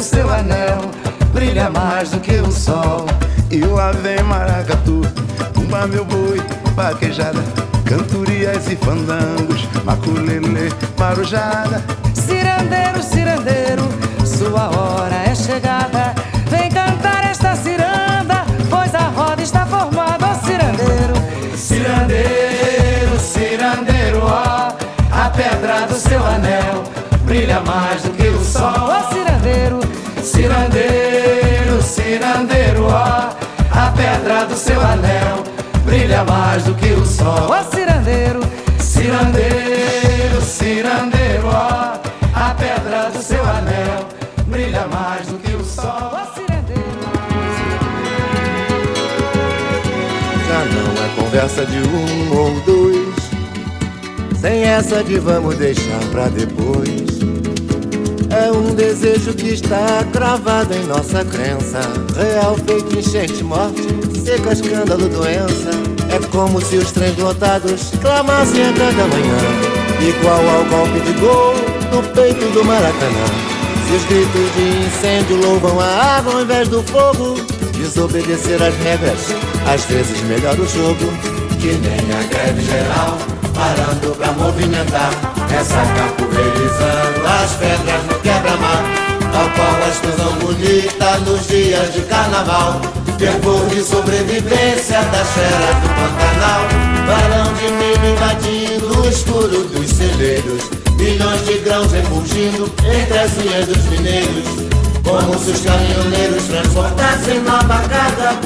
seu 0.02 0.32
anel 0.32 0.90
brilha 1.32 1.70
mais 1.70 2.10
do 2.10 2.20
que 2.20 2.36
o 2.36 2.50
sol. 2.50 3.06
E 3.50 3.58
lá 3.60 3.92
vem 3.92 4.22
maracatu, 4.22 5.02
tumba 5.52 5.86
meu 5.86 6.04
boi, 6.04 6.40
vaquejada, 6.74 7.42
cantorias 7.84 8.68
e 8.68 8.76
fandangos, 8.76 9.68
maculele, 9.84 10.72
marujada. 10.98 11.82
Cirandeiro, 12.14 13.02
cirandeiro, 13.02 13.88
sua 14.24 14.70
hora 14.70 15.16
é 15.26 15.34
chegada. 15.34 16.14
Vem 16.48 16.70
cantar 16.70 17.24
esta 17.24 17.56
ciranda, 17.56 18.44
pois 18.68 18.94
a 18.94 19.08
roda 19.08 19.42
está 19.42 19.66
formada. 19.66 20.26
Ó 20.26 20.34
cirandeiro, 20.46 21.14
cirandeiro, 21.56 23.18
cirandeiro, 23.18 24.20
ó, 24.22 24.72
a 25.10 25.30
pedra 25.30 25.86
do 25.86 25.96
seu 25.96 26.24
anel 26.24 26.84
brilha 27.24 27.60
mais 27.60 28.02
do 28.02 28.09
do 34.50 34.56
seu 34.56 34.80
anel 34.80 35.44
brilha 35.84 36.24
mais 36.24 36.64
do 36.64 36.74
que 36.74 36.92
o 36.92 37.06
sol. 37.06 37.48
Ó 37.48 37.62
cirandeiro, 37.70 38.40
cirandeiro, 38.80 40.40
cirandeiro, 40.42 41.46
ó, 41.46 41.94
a 42.34 42.54
pedra 42.54 43.10
do 43.10 43.22
seu 43.22 43.42
anel 43.42 44.08
brilha 44.46 44.86
mais 44.88 45.26
do 45.28 45.38
que 45.38 45.54
o 45.54 45.64
sol. 45.64 46.10
Ó 46.12 46.34
cirandeiro. 46.34 46.80
Já 50.48 50.64
não 50.64 51.04
é 51.04 51.08
conversa 51.14 51.64
de 51.64 51.78
um 51.78 52.36
ou 52.36 52.60
dois. 52.62 54.40
Sem 54.40 54.64
essa 54.64 55.04
de 55.04 55.18
vamos 55.18 55.56
deixar 55.56 56.00
pra 56.10 56.28
depois. 56.28 57.09
É 58.40 58.50
um 58.50 58.74
desejo 58.74 59.34
que 59.34 59.48
está 59.48 60.02
cravado 60.10 60.74
em 60.74 60.86
nossa 60.86 61.22
crença. 61.26 61.78
Real 62.16 62.56
feito 62.56 62.98
enchente, 62.98 63.44
morte, 63.44 63.82
seca, 64.18 64.54
escândalo, 64.54 65.10
doença. 65.10 65.70
É 66.08 66.18
como 66.28 66.58
se 66.58 66.76
os 66.76 66.90
trens 66.90 67.18
lotados 67.18 67.90
clamassem 68.00 68.66
a 68.66 68.72
cada 68.72 69.06
manhã. 69.08 69.36
Igual 70.00 70.48
ao 70.48 70.64
golpe 70.64 71.00
de 71.00 71.12
gol 71.20 71.54
no 71.92 72.02
peito 72.14 72.50
do 72.54 72.64
Maracanã. 72.64 73.26
Se 73.86 73.96
os 73.96 74.04
gritos 74.04 74.54
de 74.54 74.86
incêndio 74.86 75.36
louvam 75.36 75.78
a 75.78 76.16
água 76.16 76.32
ao 76.32 76.40
invés 76.40 76.66
do 76.68 76.82
fogo, 76.84 77.34
desobedecer 77.76 78.62
as 78.62 78.74
regras, 78.76 79.18
às 79.70 79.84
vezes 79.84 80.18
melhora 80.22 80.58
o 80.58 80.66
jogo. 80.66 81.12
Que 81.60 81.74
nem 81.74 82.18
a 82.18 82.22
greve 82.26 82.62
geral, 82.62 83.18
parando 83.52 84.16
pra 84.16 84.32
movimentar. 84.32 85.39
Essa 85.52 85.82
capoeirizando 85.94 87.26
as 87.26 87.52
pedras 87.52 88.04
no 88.04 88.18
quebra-mar. 88.20 88.84
Tal 89.32 89.50
qual 89.50 89.82
a 89.84 89.88
explosão 89.88 90.32
bonita 90.38 91.18
nos 91.26 91.46
dias 91.48 91.92
de 91.92 92.02
carnaval. 92.02 92.80
Fervor 93.18 93.66
de 93.68 93.82
sobrevivência 93.82 95.02
das 95.02 95.28
feras 95.28 95.76
do 95.82 95.88
Pantanal. 95.88 96.62
Barão 97.06 97.52
de 97.54 97.72
milho 97.72 98.14
invadindo 98.14 99.00
o 99.00 99.08
escuro 99.08 99.64
dos 99.64 99.90
celeiros. 99.90 100.70
Milhões 100.96 101.44
de 101.44 101.58
grãos 101.58 101.90
refulgindo 101.92 102.72
entre 102.84 103.18
as 103.18 103.36
unhas 103.36 103.66
dos 103.66 103.84
mineiros. 103.86 104.44
Como 105.04 105.38
se 105.38 105.50
os 105.50 105.60
caminhoneiros 105.62 106.44
transportassem 106.44 107.40
nova 107.40 107.82
carga. 107.88 108.38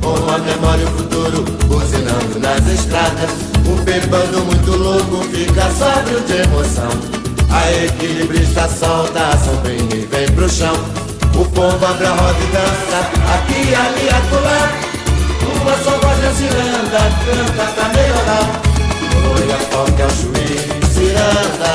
Com 0.00 0.30
a 0.30 0.38
memória 0.38 0.82
e 0.82 0.84
o 0.84 0.88
futuro 0.88 1.42
buzinando 1.66 2.38
nas 2.38 2.66
estradas. 2.68 3.51
Um 3.66 3.84
bebando 3.84 4.44
muito 4.44 4.70
louco 4.70 5.24
fica 5.30 5.70
sóbrio 5.72 6.20
de 6.20 6.34
emoção. 6.42 6.90
A 7.50 7.70
equilibrista 7.84 8.68
solta 8.68 9.28
a 9.28 9.38
sombrinha 9.38 9.94
e 9.94 10.06
vem 10.06 10.26
pro 10.32 10.48
chão. 10.48 10.74
O 11.34 11.44
pombo 11.46 11.86
abre 11.86 12.06
a 12.06 12.10
roda 12.10 12.38
e 12.38 12.46
dança, 12.52 12.98
aqui, 13.34 13.74
ali, 13.74 14.08
acolá. 14.08 14.92
Uma 15.60 15.76
só 15.84 15.90
voz 15.98 16.18
da 16.20 16.32
ciranda, 16.32 17.02
canta 17.24 17.64
pra 17.72 17.88
melhorar. 17.88 18.46
Olha 19.32 19.58
qual 19.70 19.86
é 19.86 20.06
o 20.06 20.10
juiz, 20.10 20.60
ciranda. 20.92 21.72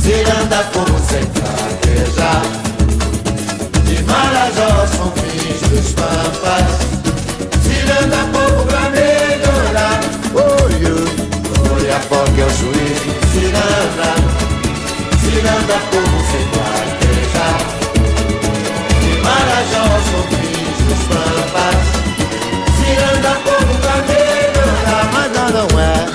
Ciranda 0.00 0.64
como 0.72 0.98
sem 0.98 1.24
fraquejar. 1.34 2.42
De 3.84 4.02
Marajó 4.04 4.86
são 4.86 5.12
fins 5.12 5.60
dos 5.68 5.92
pampas. 5.92 6.70
Ciranda 7.62 8.20
povo 8.32 8.69
Oi, 12.00 12.06
oi, 12.06 12.06
a 12.06 12.08
foca 12.08 12.40
é 12.40 12.44
o 12.44 12.50
juiz. 12.50 13.00
Ciranda, 13.32 14.10
ciranda 15.20 15.76
povo 15.90 16.18
sem 16.30 16.44
fraquejar. 16.48 17.60
De 19.00 19.12
Marajó 19.22 19.84
são 20.10 20.39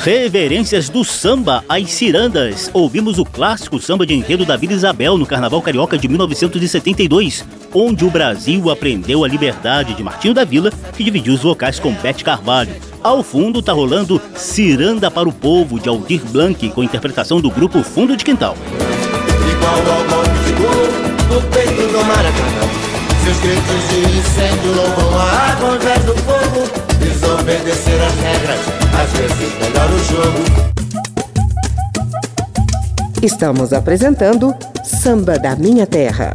Reverências 0.05 0.87
do 0.87 1.03
samba 1.03 1.65
às 1.67 1.89
cirandas. 1.89 2.69
Ouvimos 2.71 3.17
o 3.17 3.25
clássico 3.25 3.79
samba 3.79 4.05
de 4.05 4.13
enredo 4.13 4.45
da 4.45 4.55
Vila 4.55 4.73
Isabel 4.73 5.17
no 5.17 5.25
Carnaval 5.25 5.63
Carioca 5.63 5.97
de 5.97 6.07
1972, 6.07 7.43
onde 7.73 8.05
o 8.05 8.11
Brasil 8.11 8.69
aprendeu 8.69 9.23
a 9.23 9.27
liberdade 9.27 9.95
de 9.95 10.03
Martinho 10.03 10.35
da 10.35 10.43
Vila, 10.45 10.71
que 10.95 11.03
dividiu 11.03 11.33
os 11.33 11.41
vocais 11.41 11.79
com 11.79 11.91
Bete 11.91 12.23
Carvalho. 12.23 12.75
Ao 13.01 13.23
fundo 13.23 13.63
tá 13.63 13.73
rolando 13.73 14.21
Ciranda 14.35 15.09
para 15.09 15.27
o 15.27 15.33
Povo, 15.33 15.79
de 15.79 15.89
Aldir 15.89 16.21
Blanc, 16.25 16.69
com 16.69 16.83
interpretação 16.83 17.41
do 17.41 17.49
grupo 17.49 17.81
Fundo 17.81 18.15
de 18.15 18.23
Quintal. 18.23 18.55
Igual 19.51 19.79
ao 21.35 21.41
peito 21.49 21.91
do 21.91 22.05
Maracanã. 22.05 22.84
Seus 23.25 23.39
gritos 23.39 23.89
de 23.89 24.19
incêndio 24.19 24.71
louvam 24.75 25.17
a 25.17 25.23
água 25.23 25.69
ao 25.69 25.75
invés 25.77 26.03
do 26.03 26.15
fogo. 26.17 26.69
Desobedecer 26.99 27.99
as 28.03 28.13
regras, 28.19 28.59
às 29.01 29.11
vezes 29.13 29.51
melhora 29.59 29.91
o 29.91 29.99
jogo. 30.03 30.43
Estamos 33.23 33.73
apresentando 33.73 34.55
Samba 34.83 35.39
da 35.39 35.55
Minha 35.55 35.87
Terra. 35.87 36.33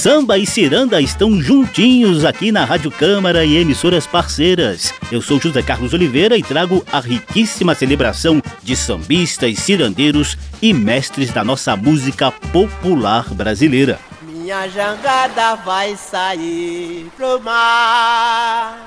Samba 0.00 0.38
e 0.38 0.46
Ciranda 0.46 0.98
estão 0.98 1.42
juntinhos 1.42 2.24
aqui 2.24 2.50
na 2.50 2.64
Rádio 2.64 2.90
Câmara 2.90 3.44
e 3.44 3.58
emissoras 3.58 4.06
parceiras. 4.06 4.94
Eu 5.12 5.20
sou 5.20 5.38
José 5.38 5.60
Carlos 5.60 5.92
Oliveira 5.92 6.38
e 6.38 6.42
trago 6.42 6.82
a 6.90 7.00
riquíssima 7.00 7.74
celebração 7.74 8.40
de 8.62 8.74
sambistas, 8.74 9.58
cirandeiros 9.58 10.38
e 10.62 10.72
mestres 10.72 11.30
da 11.30 11.44
nossa 11.44 11.76
música 11.76 12.32
popular 12.32 13.28
brasileira. 13.34 14.00
Minha 14.22 14.66
jangada 14.68 15.56
vai 15.56 15.94
sair 15.96 17.12
pro 17.14 17.38
mar. 17.42 18.78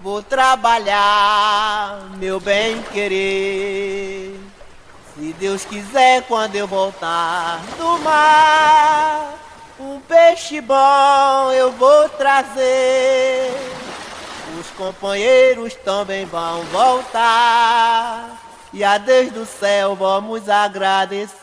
Vou 0.00 0.22
trabalhar, 0.22 2.08
meu 2.20 2.38
bem 2.38 2.80
querer. 2.92 4.38
Se 5.18 5.34
Deus 5.40 5.64
quiser, 5.64 6.22
quando 6.28 6.54
eu 6.54 6.68
voltar 6.68 7.60
do 7.76 7.98
mar, 7.98 9.45
um 9.78 10.00
peixe 10.00 10.60
bom 10.60 11.52
eu 11.52 11.70
vou 11.72 12.08
trazer. 12.10 13.52
Os 14.58 14.68
companheiros 14.70 15.74
também 15.76 16.24
vão 16.24 16.62
voltar. 16.64 18.42
E 18.72 18.82
a 18.82 18.98
Deus 18.98 19.32
do 19.32 19.46
céu 19.46 19.94
vamos 19.94 20.48
agradecer. 20.48 21.36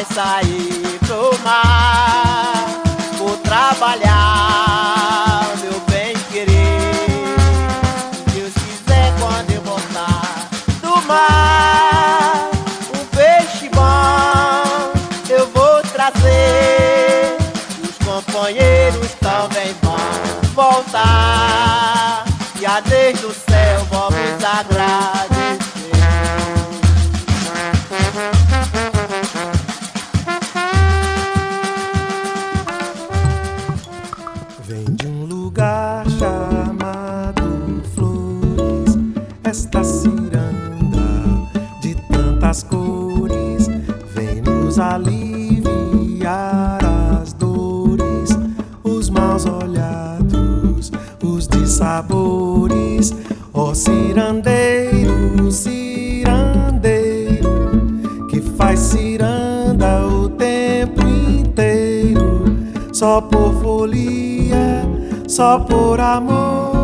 Vai 0.00 0.06
sair 0.14 0.98
pro 1.00 1.36
mar. 1.44 2.80
Vou 3.18 3.36
trabalhar, 3.38 5.42
meu 5.60 5.80
bem 5.90 6.14
querer. 6.30 6.94
Deus 8.32 8.54
quiser, 8.54 9.12
quando 9.18 9.50
eu 9.52 9.60
voltar 9.62 10.48
do 10.80 11.02
mar 11.06 12.48
um 12.94 13.04
peixe 13.16 13.68
bom 13.70 14.92
eu 15.28 15.46
vou 15.48 15.82
trazer. 15.92 17.36
Os 17.82 17.98
companheiros 18.06 19.10
também 19.20 19.74
vão 19.82 19.98
voltar. 20.54 22.24
E 22.58 22.64
a 22.66 22.80
desde 22.80 23.26
o 23.26 23.34
céu 23.34 23.84
vamos 23.90 24.44
agradecer. 24.44 25.10
Vem 25.10 25.19
aliviar 46.30 46.78
as 47.20 47.32
dores, 47.32 48.30
os 48.84 49.10
maus 49.10 49.44
olhados, 49.46 50.92
os 51.22 51.48
dissabores. 51.48 53.12
Ó 53.52 53.74
cirandeiro, 53.74 55.50
cirandeiro, 55.50 57.40
que 58.30 58.40
faz 58.40 58.78
ciranda 58.78 60.06
o 60.06 60.28
tempo 60.28 61.04
inteiro, 61.04 62.44
só 62.92 63.20
por 63.20 63.52
folia, 63.60 64.84
só 65.26 65.58
por 65.58 66.00
amor. 66.00 66.79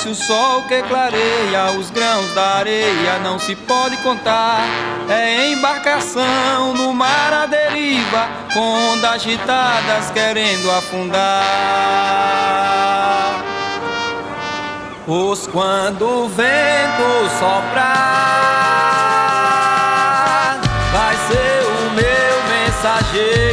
Aquece, 0.00 0.08
o 0.08 0.14
sol 0.14 0.62
que 0.62 0.80
clareia, 0.82 1.72
os 1.78 1.90
grãos 1.90 2.32
da 2.34 2.56
areia 2.56 3.18
não 3.22 3.38
se 3.38 3.54
pode 3.54 3.98
contar. 3.98 4.60
É 5.08 5.50
embarcação 5.50 6.72
no 6.74 6.92
mar 6.94 7.32
à 7.32 7.46
deriva, 7.46 8.28
com 8.52 8.92
ondas 8.92 9.12
agitadas 9.12 10.10
querendo 10.10 10.70
afundar. 10.70 11.44
Pois 15.06 15.46
quando 15.46 16.24
o 16.24 16.28
vento 16.28 17.30
soprar, 17.38 17.90
vai 20.92 21.16
ser 21.16 21.64
o 21.66 21.90
meu 21.94 22.42
mensageiro 22.48 23.49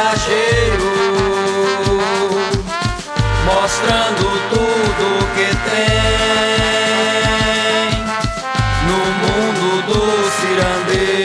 mensageiro, 0.00 0.88
mostrando 3.44 4.24
tudo 4.48 5.04
que 5.34 5.48
tem 5.68 7.92
no 8.86 9.00
mundo 9.20 9.68
do 9.86 10.00
cirandeiro. 10.40 11.20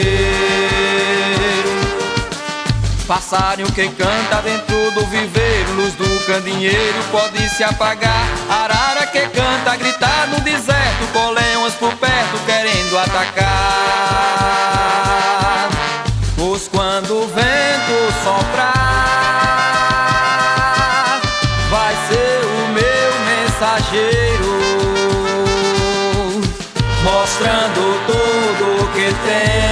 Passarinho 3.08 3.72
que 3.72 3.88
canta 3.88 4.42
dentro 4.42 4.90
do 4.90 5.06
viveiro, 5.06 5.72
luz 5.74 5.94
do 5.94 6.26
candinheiro 6.26 7.02
pode 7.10 7.48
se 7.48 7.64
apagar. 7.64 8.28
Arara 8.50 9.06
que 9.06 9.26
canta, 9.28 9.74
gritar 9.76 10.28
no 10.28 10.38
deserto, 10.40 11.06
coleões 11.14 11.72
por 11.74 11.94
perto 11.94 12.38
querendo 12.44 12.98
atacar. 12.98 15.05
Tudo 29.26 29.65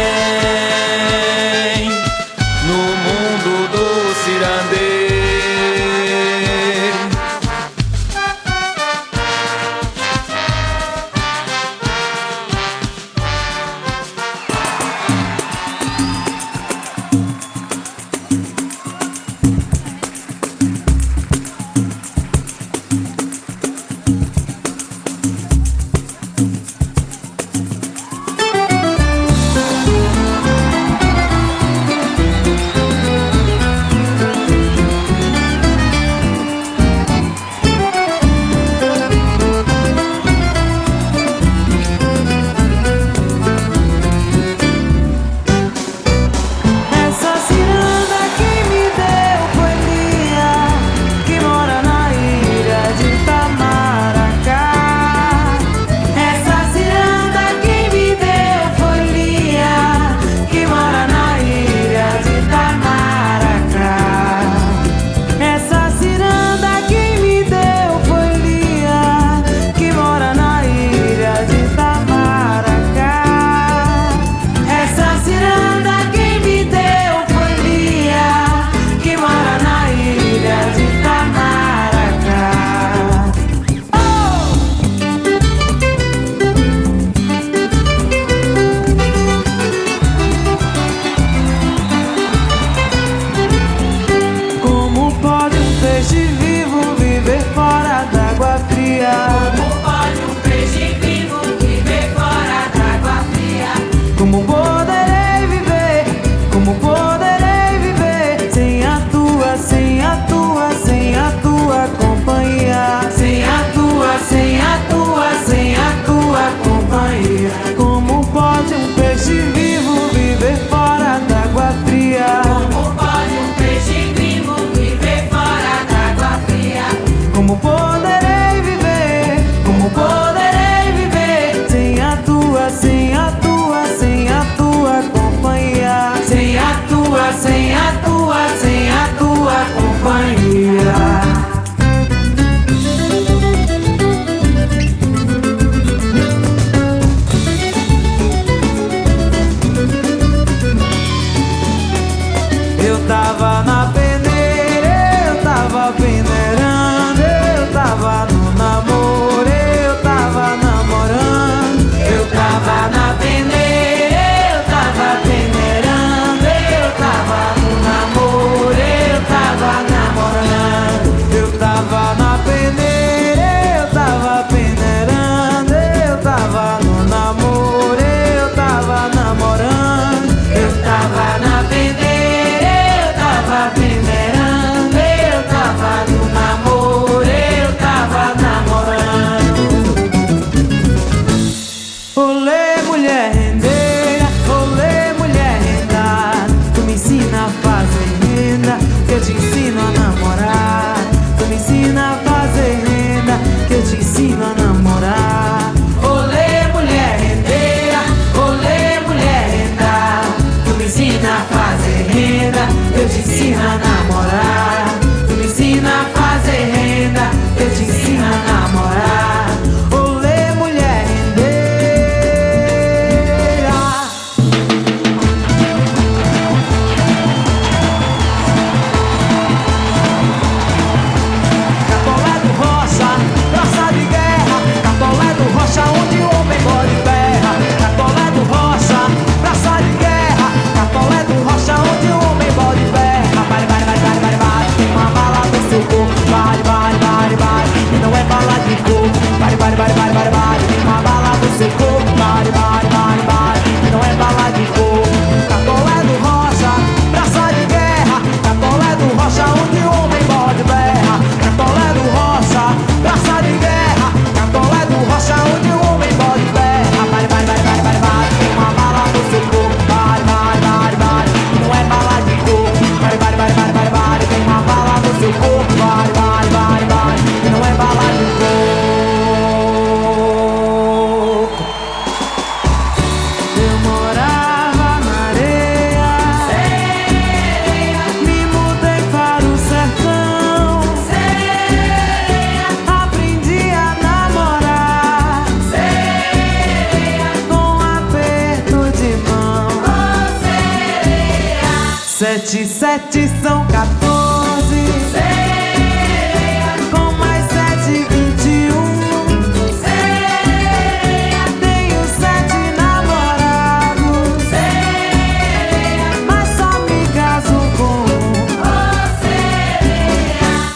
sete, 302.44 302.66
sete 302.66 303.33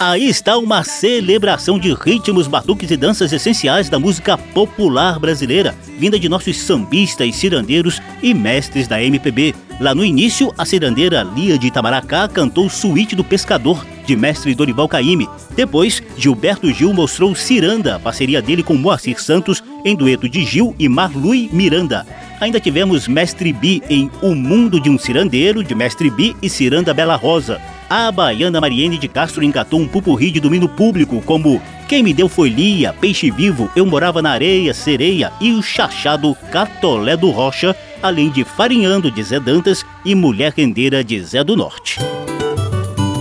Aí 0.09 0.27
está 0.27 0.57
uma 0.57 0.83
celebração 0.85 1.79
de 1.79 1.93
ritmos, 1.93 2.47
batuques 2.47 2.91
e 2.91 2.97
danças 2.97 3.31
essenciais 3.31 3.91
da 3.91 3.99
música 3.99 4.39
popular 4.39 5.19
brasileira, 5.19 5.75
vinda 5.99 6.19
de 6.19 6.31
nossos 6.31 6.57
sambistas, 6.63 7.37
cirandeiros 7.37 8.01
e 8.23 8.33
mestres 8.33 8.89
da 8.89 9.03
MPB. 9.03 9.55
Lá 9.79 9.95
no 9.95 10.03
início, 10.03 10.51
a 10.57 10.65
cirandeira 10.65 11.23
Lia 11.37 11.59
de 11.59 11.67
Itamaracá 11.67 12.27
cantou 12.27 12.71
Suíte 12.71 13.15
do 13.15 13.23
Pescador, 13.23 13.87
de 14.07 14.17
mestre 14.17 14.55
Dorival 14.55 14.89
Caymmi. 14.89 15.29
Depois, 15.55 16.03
Gilberto 16.17 16.73
Gil 16.73 16.95
mostrou 16.95 17.35
Ciranda, 17.35 17.99
parceria 17.99 18.41
dele 18.41 18.63
com 18.63 18.77
Moacir 18.77 19.23
Santos, 19.23 19.63
em 19.85 19.95
dueto 19.95 20.27
de 20.27 20.43
Gil 20.43 20.75
e 20.79 20.89
Marlui 20.89 21.51
Miranda. 21.53 22.07
Ainda 22.41 22.59
tivemos 22.59 23.07
Mestre 23.07 23.53
Bi 23.53 23.83
em 23.91 24.11
O 24.23 24.35
Mundo 24.35 24.81
de 24.81 24.89
um 24.89 24.99
Cirandeiro, 24.99 25.63
de 25.63 25.75
Mestre 25.75 26.09
Bi 26.09 26.35
e 26.41 26.49
Ciranda 26.49 26.95
Bela 26.95 27.15
Rosa. 27.15 27.61
A 27.91 28.13
baiana 28.13 28.61
Mariene 28.61 28.99
de 28.99 29.09
Castro 29.09 29.43
engatou 29.43 29.81
um 29.81 29.89
pupurri 29.89 30.31
de 30.31 30.41
domínio 30.41 30.69
público, 30.69 31.23
como 31.23 31.61
Quem 31.89 32.03
Me 32.03 32.13
Deu 32.13 32.29
Foi 32.29 32.51
Lia, 32.51 32.93
Peixe 32.93 33.31
Vivo, 33.31 33.71
Eu 33.75 33.87
Morava 33.87 34.21
na 34.21 34.31
Areia, 34.31 34.75
Sereia 34.75 35.33
e 35.41 35.53
o 35.53 35.63
chachado 35.63 36.37
Catolé 36.53 37.17
do 37.17 37.31
Rocha, 37.31 37.75
além 38.03 38.29
de 38.29 38.45
Farinhando 38.45 39.11
de 39.11 39.23
Zé 39.23 39.41
Dantas 39.41 39.87
e 40.05 40.15
Mulher 40.15 40.53
Rendeira 40.55 41.03
de 41.03 41.19
Zé 41.23 41.43
do 41.43 41.57
Norte. 41.57 41.99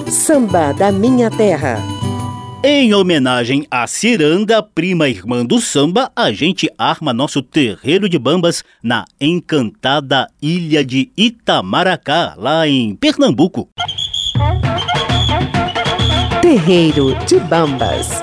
Samba 0.10 0.74
da 0.74 0.92
Minha 0.92 1.32
Terra. 1.32 1.82
Em 2.62 2.94
homenagem 2.94 3.66
à 3.72 3.88
Ciranda, 3.88 4.62
prima 4.62 5.08
irmã 5.08 5.46
do 5.46 5.62
samba, 5.62 6.12
a 6.14 6.34
gente 6.34 6.70
arma 6.78 7.14
nosso 7.14 7.42
terreiro 7.42 8.10
de 8.10 8.20
bambas 8.20 8.66
na 8.84 9.06
encantada 9.22 10.28
ilha 10.42 10.84
de 10.84 11.10
Itamaracá, 11.16 12.34
lá 12.36 12.68
em 12.68 12.94
Pernambuco. 12.96 13.70
Terreiro 16.42 17.14
de 17.26 17.40
Bambas. 17.40 18.22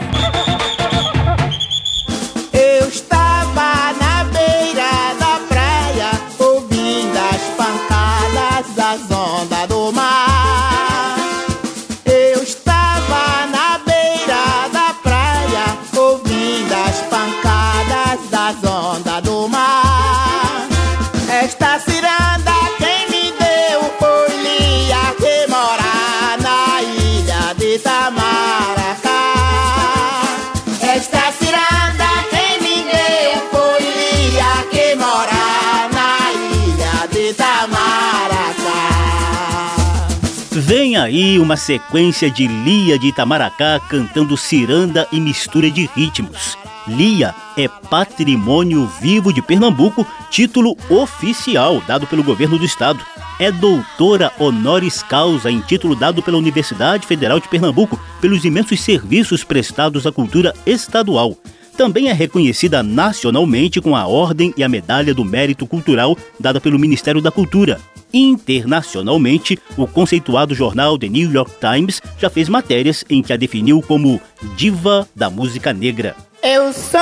Aí 41.04 41.38
uma 41.38 41.56
sequência 41.56 42.30
de 42.30 42.46
Lia 42.46 42.98
de 42.98 43.08
Itamaracá 43.08 43.78
cantando 43.88 44.36
ciranda 44.36 45.06
e 45.12 45.20
mistura 45.20 45.70
de 45.70 45.88
ritmos. 45.94 46.56
Lia 46.86 47.34
é 47.56 47.68
patrimônio 47.68 48.86
vivo 49.00 49.32
de 49.32 49.40
Pernambuco, 49.40 50.06
título 50.30 50.76
oficial 50.90 51.82
dado 51.86 52.06
pelo 52.06 52.22
governo 52.22 52.58
do 52.58 52.64
estado. 52.64 53.00
É 53.38 53.50
doutora 53.50 54.32
honoris 54.38 55.02
causa 55.02 55.50
em 55.50 55.60
título 55.60 55.94
dado 55.94 56.22
pela 56.22 56.38
Universidade 56.38 57.06
Federal 57.06 57.40
de 57.40 57.48
Pernambuco 57.48 57.98
pelos 58.20 58.44
imensos 58.44 58.80
serviços 58.80 59.44
prestados 59.44 60.06
à 60.06 60.12
cultura 60.12 60.54
estadual. 60.66 61.36
Também 61.76 62.08
é 62.08 62.12
reconhecida 62.12 62.82
nacionalmente 62.82 63.80
com 63.80 63.96
a 63.96 64.06
Ordem 64.06 64.54
e 64.56 64.62
a 64.62 64.68
Medalha 64.68 65.12
do 65.12 65.24
Mérito 65.24 65.66
Cultural 65.66 66.16
dada 66.38 66.60
pelo 66.60 66.78
Ministério 66.78 67.20
da 67.20 67.30
Cultura. 67.30 67.80
Internacionalmente, 68.12 69.58
o 69.76 69.86
conceituado 69.86 70.54
jornal 70.54 70.96
The 70.96 71.08
New 71.08 71.32
York 71.32 71.52
Times 71.58 72.00
já 72.18 72.30
fez 72.30 72.48
matérias 72.48 73.04
em 73.10 73.22
que 73.22 73.32
a 73.32 73.36
definiu 73.36 73.82
como 73.82 74.20
diva 74.56 75.08
da 75.16 75.28
música 75.28 75.72
negra. 75.72 76.14
Eu 76.40 76.72
sou 76.72 77.00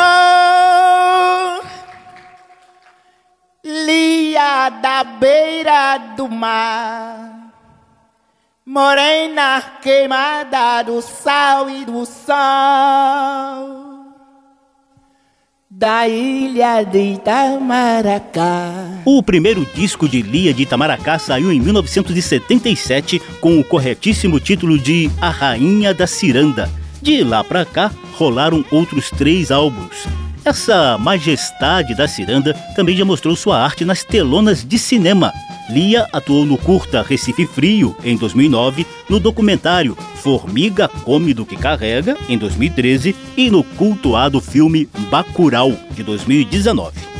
Lia 3.65 4.71
da 4.71 5.05
beira 5.05 5.99
do 6.17 6.29
mar, 6.29 7.53
morena 8.67 9.63
queimada 9.81 10.83
do 10.83 11.01
sal 11.01 11.71
e 11.71 11.85
do 11.85 12.05
sol, 12.05 13.92
da 15.83 16.07
ilha 16.07 16.85
de 16.85 17.15
Itamaracá. 17.15 18.73
O 19.05 19.21
primeiro 19.21 19.67
disco 19.75 20.09
de 20.09 20.23
Lia 20.23 20.55
de 20.55 20.63
Itamaracá 20.63 21.19
saiu 21.19 21.53
em 21.53 21.59
1977 21.59 23.21
com 23.41 23.59
o 23.59 23.65
corretíssimo 23.65 24.39
título 24.39 24.79
de 24.79 25.11
A 25.21 25.29
Rainha 25.29 25.93
da 25.93 26.07
Ciranda. 26.07 26.71
De 27.03 27.25
lá 27.25 27.43
pra 27.43 27.65
cá, 27.65 27.91
rolaram 28.13 28.65
outros 28.71 29.11
três 29.11 29.51
álbuns. 29.51 30.07
Essa 30.45 30.99
majestade 30.99 31.95
da 31.95 32.09
ciranda 32.09 32.53
também 32.75 32.97
já 32.97 33.05
mostrou 33.05 33.37
sua 33.37 33.63
arte 33.63 33.85
nas 33.85 34.03
telonas 34.03 34.65
de 34.65 34.77
cinema. 34.77 35.33
Lia 35.71 36.09
atuou 36.13 36.45
no 36.45 36.59
curta 36.59 37.01
Recife 37.01 37.47
Frio, 37.47 37.97
em 38.03 38.17
2009, 38.17 38.85
no 39.09 39.21
documentário 39.21 39.97
Formiga 40.17 40.89
Come 40.89 41.33
do 41.33 41.47
que 41.47 41.57
Carrega, 41.57 42.17
em 42.29 42.37
2013, 42.37 43.15
e 43.37 43.51
no 43.51 43.63
cultuado 43.63 44.41
filme 44.41 44.89
Bacurau, 45.09 45.73
de 45.93 46.03
2019. 46.03 47.12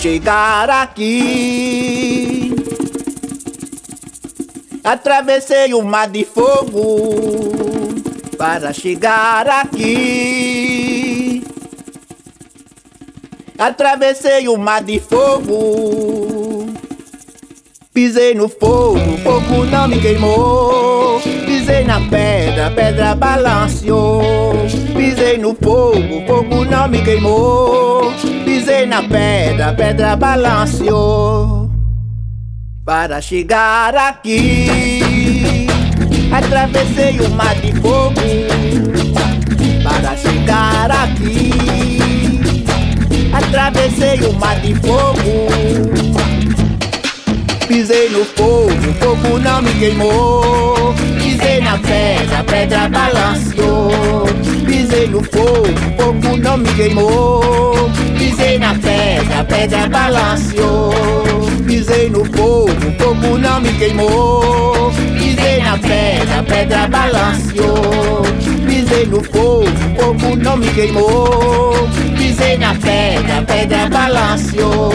Chegar 0.00 0.70
aqui, 0.70 2.54
atravessei 4.84 5.74
o 5.74 5.82
mar 5.82 6.08
de 6.08 6.24
fogo 6.24 7.96
para 8.38 8.72
chegar 8.72 9.48
aqui. 9.48 11.42
Atravessei 13.58 14.46
o 14.46 14.56
mar 14.56 14.84
de 14.84 15.00
fogo. 15.00 16.68
Pisei 17.92 18.34
no 18.34 18.48
fogo, 18.48 19.00
fogo 19.24 19.64
não 19.64 19.88
me 19.88 20.00
queimou. 20.00 21.20
Pisei 21.44 21.82
na 21.82 22.00
pedra, 22.08 22.70
pedra 22.70 23.16
balanceou. 23.16 24.52
Pisei 24.98 25.38
no 25.38 25.54
fogo, 25.54 26.26
fogo 26.26 26.64
não 26.64 26.88
me 26.88 27.00
queimou. 27.00 28.12
Pisei 28.44 28.84
na 28.84 29.00
pedra, 29.00 29.72
pedra 29.72 30.16
balanceou. 30.16 31.70
Para 32.84 33.20
chegar 33.20 33.94
aqui. 33.94 35.68
Atravessei 36.32 37.16
o 37.20 37.30
mar 37.30 37.54
de 37.60 37.72
fogo 37.80 38.20
para 39.84 40.16
chegar 40.16 40.90
aqui. 40.90 41.52
Atravessei 43.32 44.20
o 44.28 44.32
mar 44.32 44.58
de 44.58 44.74
fogo. 44.74 45.46
Pisei 47.68 48.08
no 48.08 48.24
fogo, 48.24 48.72
fogo 48.98 49.38
não 49.38 49.62
me 49.62 49.72
queimou. 49.74 50.92
Pisei 51.22 51.60
na 51.60 51.78
pedra, 51.78 52.42
pedra 52.42 52.88
balançou. 52.88 54.37
Pisei 54.68 55.06
no 55.08 55.24
fogo, 55.24 55.64
fogo 55.96 56.36
não 56.36 56.58
me 56.58 56.68
queimou. 56.74 57.90
Pisei 58.18 58.58
na 58.58 58.74
pedra, 58.74 59.42
pedra 59.44 59.88
balançou. 59.88 60.92
Pisei 61.66 62.10
no 62.10 62.22
fogo, 62.26 62.70
fogo 62.98 63.38
não 63.38 63.60
me 63.62 63.72
queimou. 63.72 64.92
Pisei 65.18 65.62
na 65.62 65.78
pedra, 65.78 66.42
pedra 66.42 66.86
balanceou. 66.86 68.22
Pisei 68.66 69.06
no 69.06 69.24
fogo, 69.24 69.66
fogo 69.98 70.36
não 70.36 70.58
me 70.58 70.68
queimou. 70.68 71.72
Pisei 72.18 72.58
na 72.58 72.74
pedra, 72.74 73.42
pedra 73.46 73.88
balanceou. 73.88 74.92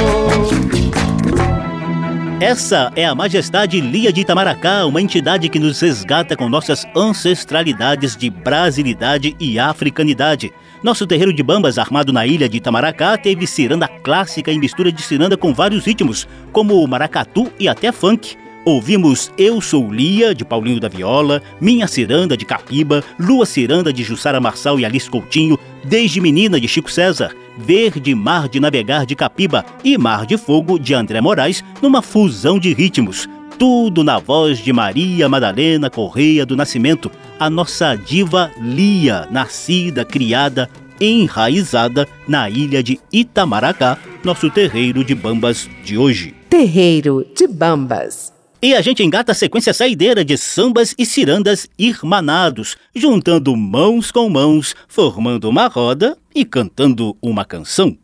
Essa 2.40 2.92
é 2.96 3.06
a 3.06 3.16
Majestade 3.16 3.80
Lia 3.80 4.12
de 4.12 4.22
Itamaracá, 4.22 4.86
uma 4.86 5.02
entidade 5.02 5.48
que 5.48 5.60
nos 5.60 5.80
resgata 5.80 6.36
com 6.36 6.50
nossas 6.50 6.86
ancestralidades 6.96 8.18
de 8.18 8.30
brasilidade 8.30 9.36
e 9.40 9.58
africanidade. 9.58 10.52
Nosso 10.84 11.08
terreiro 11.08 11.32
de 11.32 11.42
bambas, 11.42 11.78
armado 11.78 12.12
na 12.12 12.26
ilha 12.26 12.50
de 12.50 12.58
Itamaracá, 12.58 13.18
teve 13.18 13.48
ciranda 13.48 13.88
clássica 13.88 14.52
em 14.52 14.60
mistura 14.60 14.92
de 14.92 15.02
ciranda 15.02 15.38
com 15.38 15.54
vários 15.54 15.86
ritmos, 15.86 16.28
como 16.52 16.86
maracatu 16.86 17.50
e 17.58 17.70
até 17.70 17.92
funk. 17.92 18.36
Ouvimos 18.66 19.32
Eu 19.38 19.62
Sou 19.62 19.92
Lia, 19.92 20.34
de 20.34 20.44
Paulinho 20.44 20.80
da 20.80 20.88
Viola, 20.88 21.42
Minha 21.62 21.88
Ciranda, 21.88 22.36
de 22.36 22.46
Capiba, 22.46 23.04
Lua 23.20 23.46
Ciranda, 23.46 23.94
de 23.94 24.04
Jussara 24.04 24.40
Marçal 24.40 24.80
e 24.80 24.86
Alice 24.86 25.10
Coutinho, 25.10 25.58
Desde 25.84 26.22
Menina, 26.22 26.60
de 26.60 26.68
Chico 26.68 26.90
César, 26.90 27.36
Verde 27.58 28.16
Mar 28.16 28.48
de 28.48 28.60
Navegar, 28.60 29.06
de 29.06 29.16
Capiba 29.16 29.66
e 29.84 29.98
Mar 29.98 30.26
de 30.26 30.38
Fogo, 30.38 30.80
de 30.80 30.94
André 30.94 31.20
Moraes, 31.20 31.64
numa 31.82 32.02
fusão 32.02 32.58
de 32.58 32.74
ritmos. 32.74 33.28
Tudo 33.60 34.04
na 34.04 34.18
voz 34.18 34.60
de 34.60 34.74
Maria 34.74 35.30
Madalena 35.30 35.90
Correia 35.90 36.46
do 36.46 36.56
Nascimento, 36.56 37.12
a 37.40 37.50
nossa 37.50 37.96
diva 37.96 38.52
Lia, 38.60 39.28
nascida, 39.30 40.04
criada, 40.04 40.70
enraizada 41.00 42.08
na 42.28 42.50
ilha 42.50 42.82
de 42.82 43.00
Itamaracá, 43.12 43.98
nosso 44.24 44.50
terreiro 44.50 45.04
de 45.04 45.14
bambas 45.14 45.70
de 45.84 45.98
hoje. 45.98 46.34
Terreiro 46.50 47.26
de 47.36 47.48
Bambas. 47.48 48.33
E 48.64 48.74
a 48.74 48.82
gente 48.82 49.03
engata 49.03 49.34
a 49.34 49.36
sequência 49.36 49.74
saideira 49.74 50.24
de 50.24 50.38
sambas 50.38 50.95
e 50.97 51.05
cirandas 51.05 51.68
irmanados, 51.78 52.78
juntando 52.95 53.53
mãos 53.57 54.09
com 54.09 54.30
mãos, 54.30 54.74
formando 54.88 55.49
uma 55.49 55.68
roda 55.68 56.18
e 56.34 56.45
cantando 56.45 57.14
uma 57.22 57.43
canção. 57.43 57.97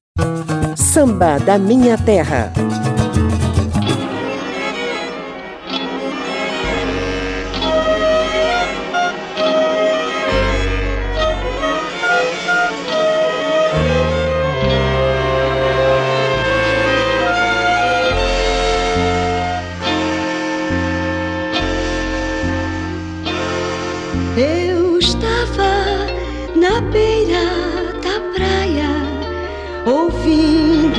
Samba 0.75 1.39
da 1.39 1.57
Minha 1.57 1.97
Terra. 1.97 2.51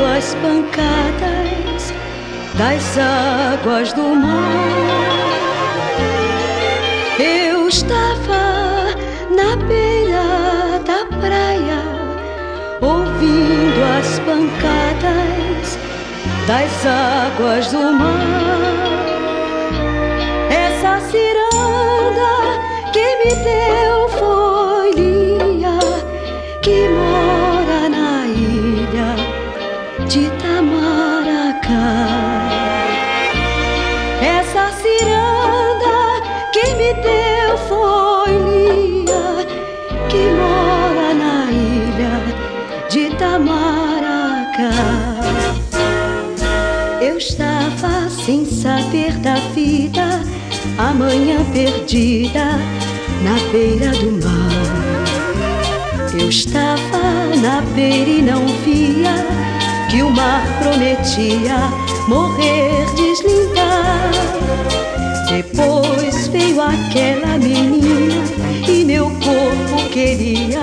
Ouvindo 0.01 0.05
as 0.07 0.35
pancadas 0.37 1.93
das 2.55 2.99
águas 2.99 3.93
do 3.93 4.15
mar. 4.15 4.41
Eu 7.19 7.69
estava 7.69 8.95
na 9.31 9.57
beira 9.67 10.81
da 10.87 11.05
praia, 11.19 11.83
ouvindo 12.81 13.81
as 13.99 14.19
pancadas 14.21 15.79
das 16.47 16.87
águas 16.87 17.71
do 17.71 17.93
mar. 17.93 18.27
Essa 20.51 21.01
ciranda 21.11 22.33
que 22.93 23.17
me 23.17 23.35
deu 23.45 24.09
foi 24.09 24.93
Lia, 24.93 25.79
que 26.63 26.89
mora 26.89 27.10
amanhã 50.89 51.45
perdida 51.53 52.59
na 53.23 53.35
beira 53.53 53.91
do 53.93 54.13
mar. 54.25 54.51
Eu 56.19 56.29
estava 56.29 57.37
na 57.41 57.61
beira 57.75 58.11
e 58.11 58.23
não 58.23 58.47
via 58.65 59.15
que 59.91 60.03
o 60.03 60.11
mar 60.11 60.43
prometia 60.63 61.57
morrer, 62.09 62.87
deslindar. 62.97 64.11
Depois 65.29 66.29
veio 66.29 66.61
aquela 66.61 67.39
menina 67.39 68.25
e 68.67 68.85
meu 68.85 69.05
corpo 69.11 69.89
queria 69.93 70.63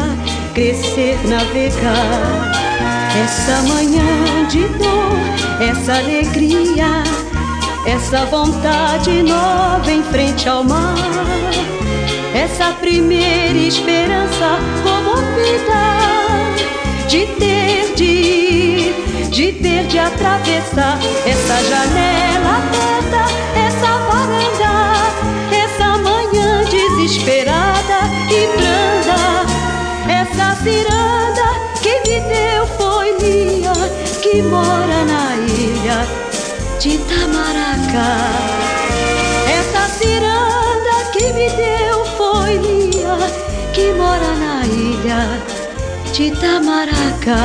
crescer, 0.54 1.18
navegar. 1.28 2.52
Essa 3.24 3.62
manhã 3.74 4.48
de 4.50 4.68
dor, 4.78 5.62
essa 5.62 5.94
alegria, 5.96 7.04
essa 7.88 8.26
vontade 8.26 9.24
nova 9.24 9.90
em 9.90 10.04
frente 10.04 10.50
ao 10.50 10.62
mar. 10.62 10.94
Essa 12.36 12.74
primeira 12.74 13.58
esperança 13.58 14.60
comovida 14.84 15.88
de 17.08 17.26
ter 17.40 17.96
de 17.96 18.04
ir, 18.04 19.30
de 19.30 19.54
ter 19.54 19.88
de 19.88 19.98
atravessar 19.98 21.00
essa 21.26 21.64
janela 21.64 22.58
aberta, 22.58 23.24
essa 23.56 23.98
varanda, 24.10 24.76
essa 25.56 25.98
manhã 25.98 26.66
desesperada 26.66 28.00
e 28.30 28.48
branda, 28.58 29.20
essa 30.12 30.62
ciranda 30.62 31.48
que 31.82 32.02
me 32.02 32.20
deu 32.20 32.68
foi 32.78 33.16
Lia, 33.22 33.74
que 34.22 34.42
mora 34.42 35.06
na 35.06 35.36
ilha 35.38 35.47
de 36.88 36.94
Itamaracá. 36.96 38.16
Essa 39.60 39.90
ciranda 40.00 41.12
que 41.12 41.26
me 41.34 41.50
deu 41.50 42.06
foi 42.18 42.58
Lia, 42.58 43.18
que 43.74 43.92
mora 43.92 44.36
na 44.36 44.48
na 44.58 44.66
ilha 44.66 45.22
de 46.14 46.24
Itamaracá. 46.24 47.36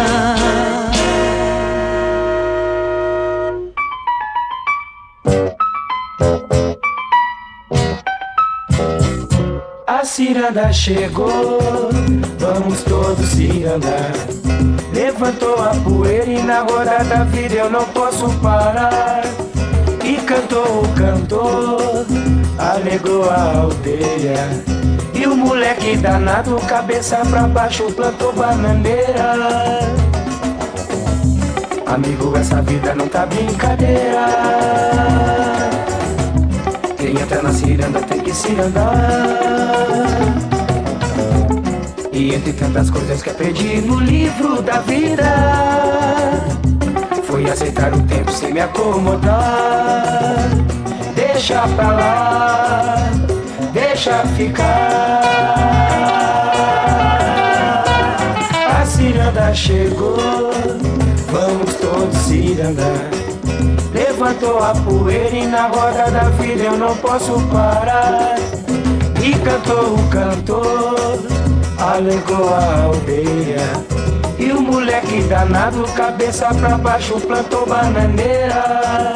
A 9.88 10.04
ciranda 10.04 10.72
chegou, 10.72 11.90
vamos 12.38 12.82
todos 12.84 13.26
cirandar. 13.26 14.12
Levantou 14.92 15.54
a 15.54 15.74
poeira 15.82 16.30
e 16.30 16.42
na 16.42 16.60
roda 16.60 17.02
da 17.04 17.24
vida 17.24 17.54
eu 17.54 17.70
não 17.70 17.84
posso 17.86 18.28
parar. 18.40 19.31
Cantou 20.26 20.84
o 20.84 20.88
cantor, 20.94 22.06
alegrou 22.58 23.28
a 23.28 23.58
aldeia. 23.58 24.64
E 25.12 25.26
o 25.26 25.36
moleque 25.36 25.96
danado, 25.96 26.56
cabeça 26.66 27.16
pra 27.28 27.42
baixo, 27.42 27.92
plantou 27.92 28.32
bananeira. 28.32 29.80
Amigo, 31.86 32.36
essa 32.36 32.62
vida 32.62 32.94
não 32.94 33.06
tá 33.06 33.26
brincadeira. 33.26 34.26
Quem 36.96 37.20
entra 37.20 37.42
na 37.42 37.52
ciranda 37.52 38.00
tem 38.00 38.20
que 38.20 38.32
cirandar. 38.32 38.94
E 42.12 42.34
entre 42.34 42.52
tantas 42.52 42.90
coisas 42.90 43.22
que 43.22 43.30
aprendi 43.30 43.80
no 43.80 43.98
livro 43.98 44.62
da 44.62 44.78
vida, 44.80 45.24
foi 47.32 47.48
aceitar 47.48 47.94
o 47.94 48.02
tempo 48.02 48.30
sem 48.30 48.52
me 48.52 48.60
acomodar. 48.60 50.50
Deixa 51.14 51.66
pra 51.68 51.92
lá, 51.92 53.10
deixa 53.72 54.18
ficar. 54.36 55.22
A 58.78 58.84
ciranda 58.84 59.54
chegou, 59.54 60.18
vamos 61.30 61.74
todos 61.76 62.14
cirandar. 62.18 63.08
Levantou 63.94 64.62
a 64.62 64.74
poeira 64.74 65.34
e 65.34 65.46
na 65.46 65.68
roda 65.68 66.10
da 66.10 66.24
vida 66.38 66.64
eu 66.64 66.76
não 66.76 66.94
posso 66.96 67.40
parar. 67.50 68.36
E 69.24 69.32
cantou 69.38 69.94
o 69.94 70.08
cantor, 70.10 71.18
alegou 71.78 72.52
a 72.52 72.82
aldeia. 72.82 73.91
Moleque 74.72 75.20
danado, 75.24 75.84
cabeça 75.94 76.48
pra 76.54 76.78
baixo, 76.78 77.20
plantou 77.20 77.66
bananeira. 77.66 79.11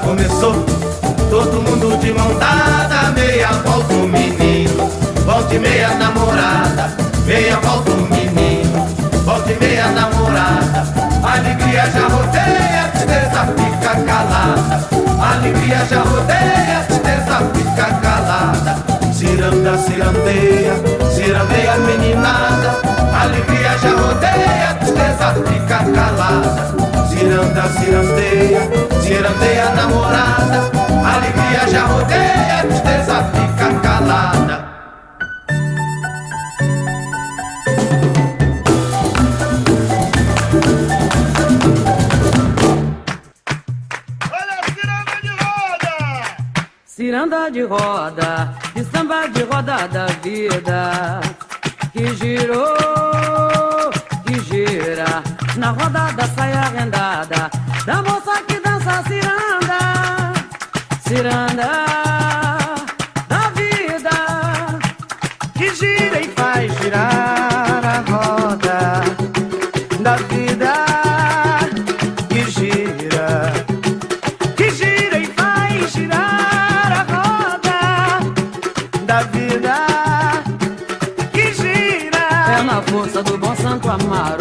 Começou. 0.00 0.54
Todo 1.30 1.62
mundo 1.62 1.96
de 1.98 2.12
mão 2.12 2.34
dada, 2.38 3.12
meia 3.12 3.52
volta 3.64 3.94
o 3.94 4.08
menino, 4.08 4.90
volta 5.24 5.54
e 5.54 5.58
meia 5.58 5.94
namorada, 5.94 6.92
meia 7.24 7.56
volta 7.56 7.90
o 7.92 8.08
menino, 8.10 8.86
volta 9.24 9.52
e 9.52 9.58
meia 9.60 9.86
namorada. 9.88 10.86
Alegria 11.22 11.86
já 11.90 12.08
rodeia, 12.08 12.88
tristeza 12.92 13.46
fica 13.56 13.94
calada. 14.04 14.88
Alegria 15.22 15.84
já 15.88 16.00
rodeia, 16.02 16.84
tristeza 16.88 17.38
fica 17.54 17.94
calada. 18.00 18.76
Ciranda, 19.12 19.78
cirandeia, 19.78 20.74
cirandeia 21.14 21.76
meninada. 21.76 22.80
Alegria 23.22 23.78
já 23.78 23.90
rodeia, 23.90 24.74
tristeza 24.80 25.34
fica 25.46 25.84
calada. 25.92 26.89
Ciranda, 27.20 27.68
cirandeia, 27.68 28.60
cirandeia 29.02 29.74
namorada. 29.74 30.70
Alegria 31.04 31.68
já 31.68 31.84
rodeia, 31.84 32.62
tristeza 32.66 33.24
fica 33.24 33.80
calada. 33.82 34.56
Ciranda 46.86 47.50
de 47.50 47.62
roda, 47.64 48.54
de 48.74 48.82
samba 48.84 49.26
de 49.28 49.42
roda 49.42 49.86
da 49.88 50.06
vida 50.22 51.20
que 51.92 52.14
girou, 52.16 52.70
na 55.56 55.70
roda 55.70 56.12
da 56.12 56.26
saia 56.28 56.68
rendada 56.76 57.50
da 57.86 58.02
moça 58.02 58.42
que 58.46 58.60
dança 58.60 59.02
ciranda, 59.08 59.80
ciranda 61.06 61.70
da 63.28 63.48
vida 63.58 64.10
que 65.56 65.74
gira 65.74 66.20
e 66.20 66.28
faz 66.28 66.72
girar 66.78 67.84
a 67.84 67.98
roda. 68.10 68.80
Da 70.00 70.16
vida 70.16 70.72
que 72.30 72.50
gira, 72.50 73.52
que 74.56 74.70
gira 74.70 75.18
e 75.18 75.26
faz 75.26 75.92
girar 75.92 76.92
a 77.00 77.02
roda. 77.12 77.80
Da 79.04 79.22
vida 79.24 79.76
que 81.32 81.52
gira. 81.52 82.58
É 82.58 82.62
na 82.62 82.80
força 82.82 83.22
do 83.22 83.36
bom 83.36 83.54
Santo 83.56 83.90
Amaro, 83.90 84.39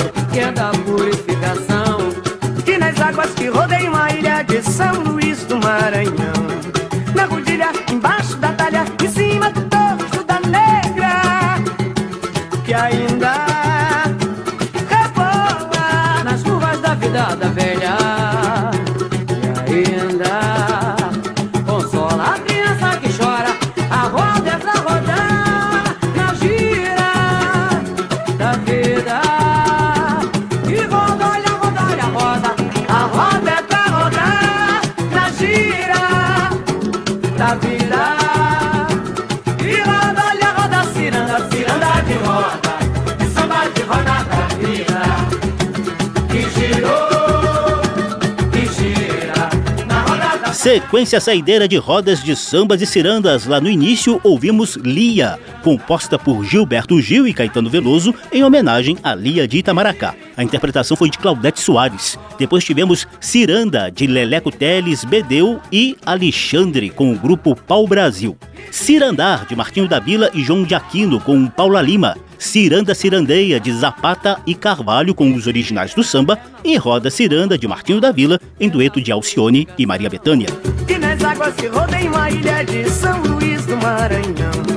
Sequência 50.69 51.19
saideira 51.19 51.67
de 51.67 51.77
rodas 51.77 52.23
de 52.23 52.35
sambas 52.35 52.79
e 52.79 52.85
cirandas. 52.85 53.47
Lá 53.47 53.59
no 53.59 53.67
início 53.67 54.21
ouvimos 54.23 54.75
Lia, 54.75 55.39
composta 55.63 56.15
por 56.19 56.45
Gilberto 56.45 57.01
Gil 57.01 57.27
e 57.27 57.33
Caetano 57.33 57.71
Veloso, 57.71 58.13
em 58.31 58.43
homenagem 58.43 58.95
a 59.01 59.15
Lia 59.15 59.47
de 59.47 59.57
Itamaracá. 59.57 60.13
A 60.37 60.43
interpretação 60.43 60.95
foi 60.95 61.09
de 61.09 61.17
Claudete 61.17 61.59
Soares. 61.59 62.19
Depois 62.37 62.63
tivemos 62.63 63.07
Ciranda, 63.19 63.89
de 63.89 64.05
Leleco 64.05 64.51
Teles, 64.51 65.03
Bedeu 65.03 65.59
e 65.71 65.97
Alexandre, 66.05 66.91
com 66.91 67.11
o 67.11 67.17
grupo 67.17 67.55
Pau 67.55 67.87
Brasil. 67.87 68.37
Cirandar, 68.69 69.47
de 69.47 69.55
Martinho 69.55 69.87
da 69.87 69.99
Vila 69.99 70.29
e 70.35 70.43
João 70.43 70.61
de 70.61 70.75
Aquino, 70.75 71.19
com 71.19 71.47
Paula 71.47 71.81
Lima. 71.81 72.15
Ciranda 72.39 72.95
Cirandeia, 72.95 73.59
de 73.59 73.71
Zapata 73.71 74.39
e 74.47 74.55
Carvalho, 74.55 75.13
com 75.13 75.31
os 75.35 75.45
originais 75.45 75.93
do 75.93 76.03
samba. 76.03 76.39
E 76.63 76.77
Roda 76.77 77.11
Ciranda, 77.11 77.57
de 77.57 77.67
Martinho 77.67 77.99
da 77.99 78.11
Vila, 78.11 78.39
em 78.59 78.69
dueto 78.69 79.01
de 79.01 79.11
Alcione 79.11 79.67
e 79.77 79.85
Maria 79.85 80.09
Bethânia. 80.09 80.47
que 80.87 80.97
nas 80.97 81.21
águas 81.23 81.53
que 81.55 81.67
rodeiam 81.67 82.15
a 82.15 82.31
ilha 82.31 82.63
de 82.63 82.89
São 82.89 83.21
Luís 83.21 83.65
do 83.65 83.75
Maranhão. 83.77 84.68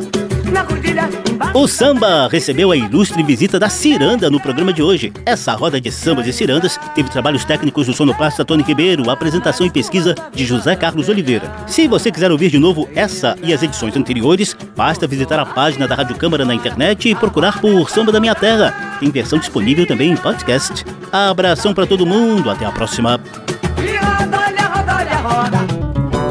O 1.55 1.69
samba 1.69 2.29
recebeu 2.29 2.71
a 2.71 2.77
ilustre 2.77 3.23
visita 3.23 3.59
da 3.59 3.69
Ciranda 3.69 4.31
no 4.31 4.41
programa 4.41 4.73
de 4.73 4.83
hoje. 4.83 5.13
Essa 5.27 5.53
roda 5.53 5.81
de 5.81 5.93
sambas 5.93 6.27
e 6.27 6.33
cirandas 6.33 6.79
teve 6.95 7.11
trabalhos 7.11 7.45
técnicos 7.45 7.87
do 7.87 7.93
sonoplasta 7.93 8.45
Tony 8.45 8.63
Ribeiro, 8.63 9.11
apresentação 9.11 9.67
e 9.67 9.71
pesquisa 9.71 10.15
de 10.33 10.47
José 10.47 10.75
Carlos 10.75 11.09
Oliveira. 11.09 11.53
Se 11.67 11.87
você 11.87 12.11
quiser 12.11 12.31
ouvir 12.31 12.51
de 12.51 12.59
novo 12.59 12.89
essa 12.95 13.37
e 13.43 13.53
as 13.53 13.63
edições 13.63 13.95
anteriores, 13.97 14.57
basta 14.75 15.07
visitar 15.07 15.39
a 15.39 15.45
página 15.45 15.87
da 15.87 15.95
Rádio 15.95 16.17
Câmara 16.17 16.45
na 16.45 16.55
internet 16.55 17.09
e 17.09 17.15
procurar 17.15 17.61
por 17.61 17.91
Samba 17.91 18.13
da 18.13 18.21
Minha 18.21 18.35
Terra. 18.35 18.97
Tem 18.99 19.11
versão 19.11 19.39
disponível 19.39 19.87
também 19.87 20.13
em 20.13 20.17
podcast. 20.17 20.85
Abração 21.13 21.75
para 21.75 21.87
todo 21.87 22.07
mundo, 22.07 22.51
até 22.51 22.65
a 22.65 22.73
próxima. 22.73 23.21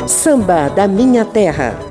Samba 0.07 0.69
da 0.69 0.87
Minha 0.87 1.25
Terra. 1.25 1.90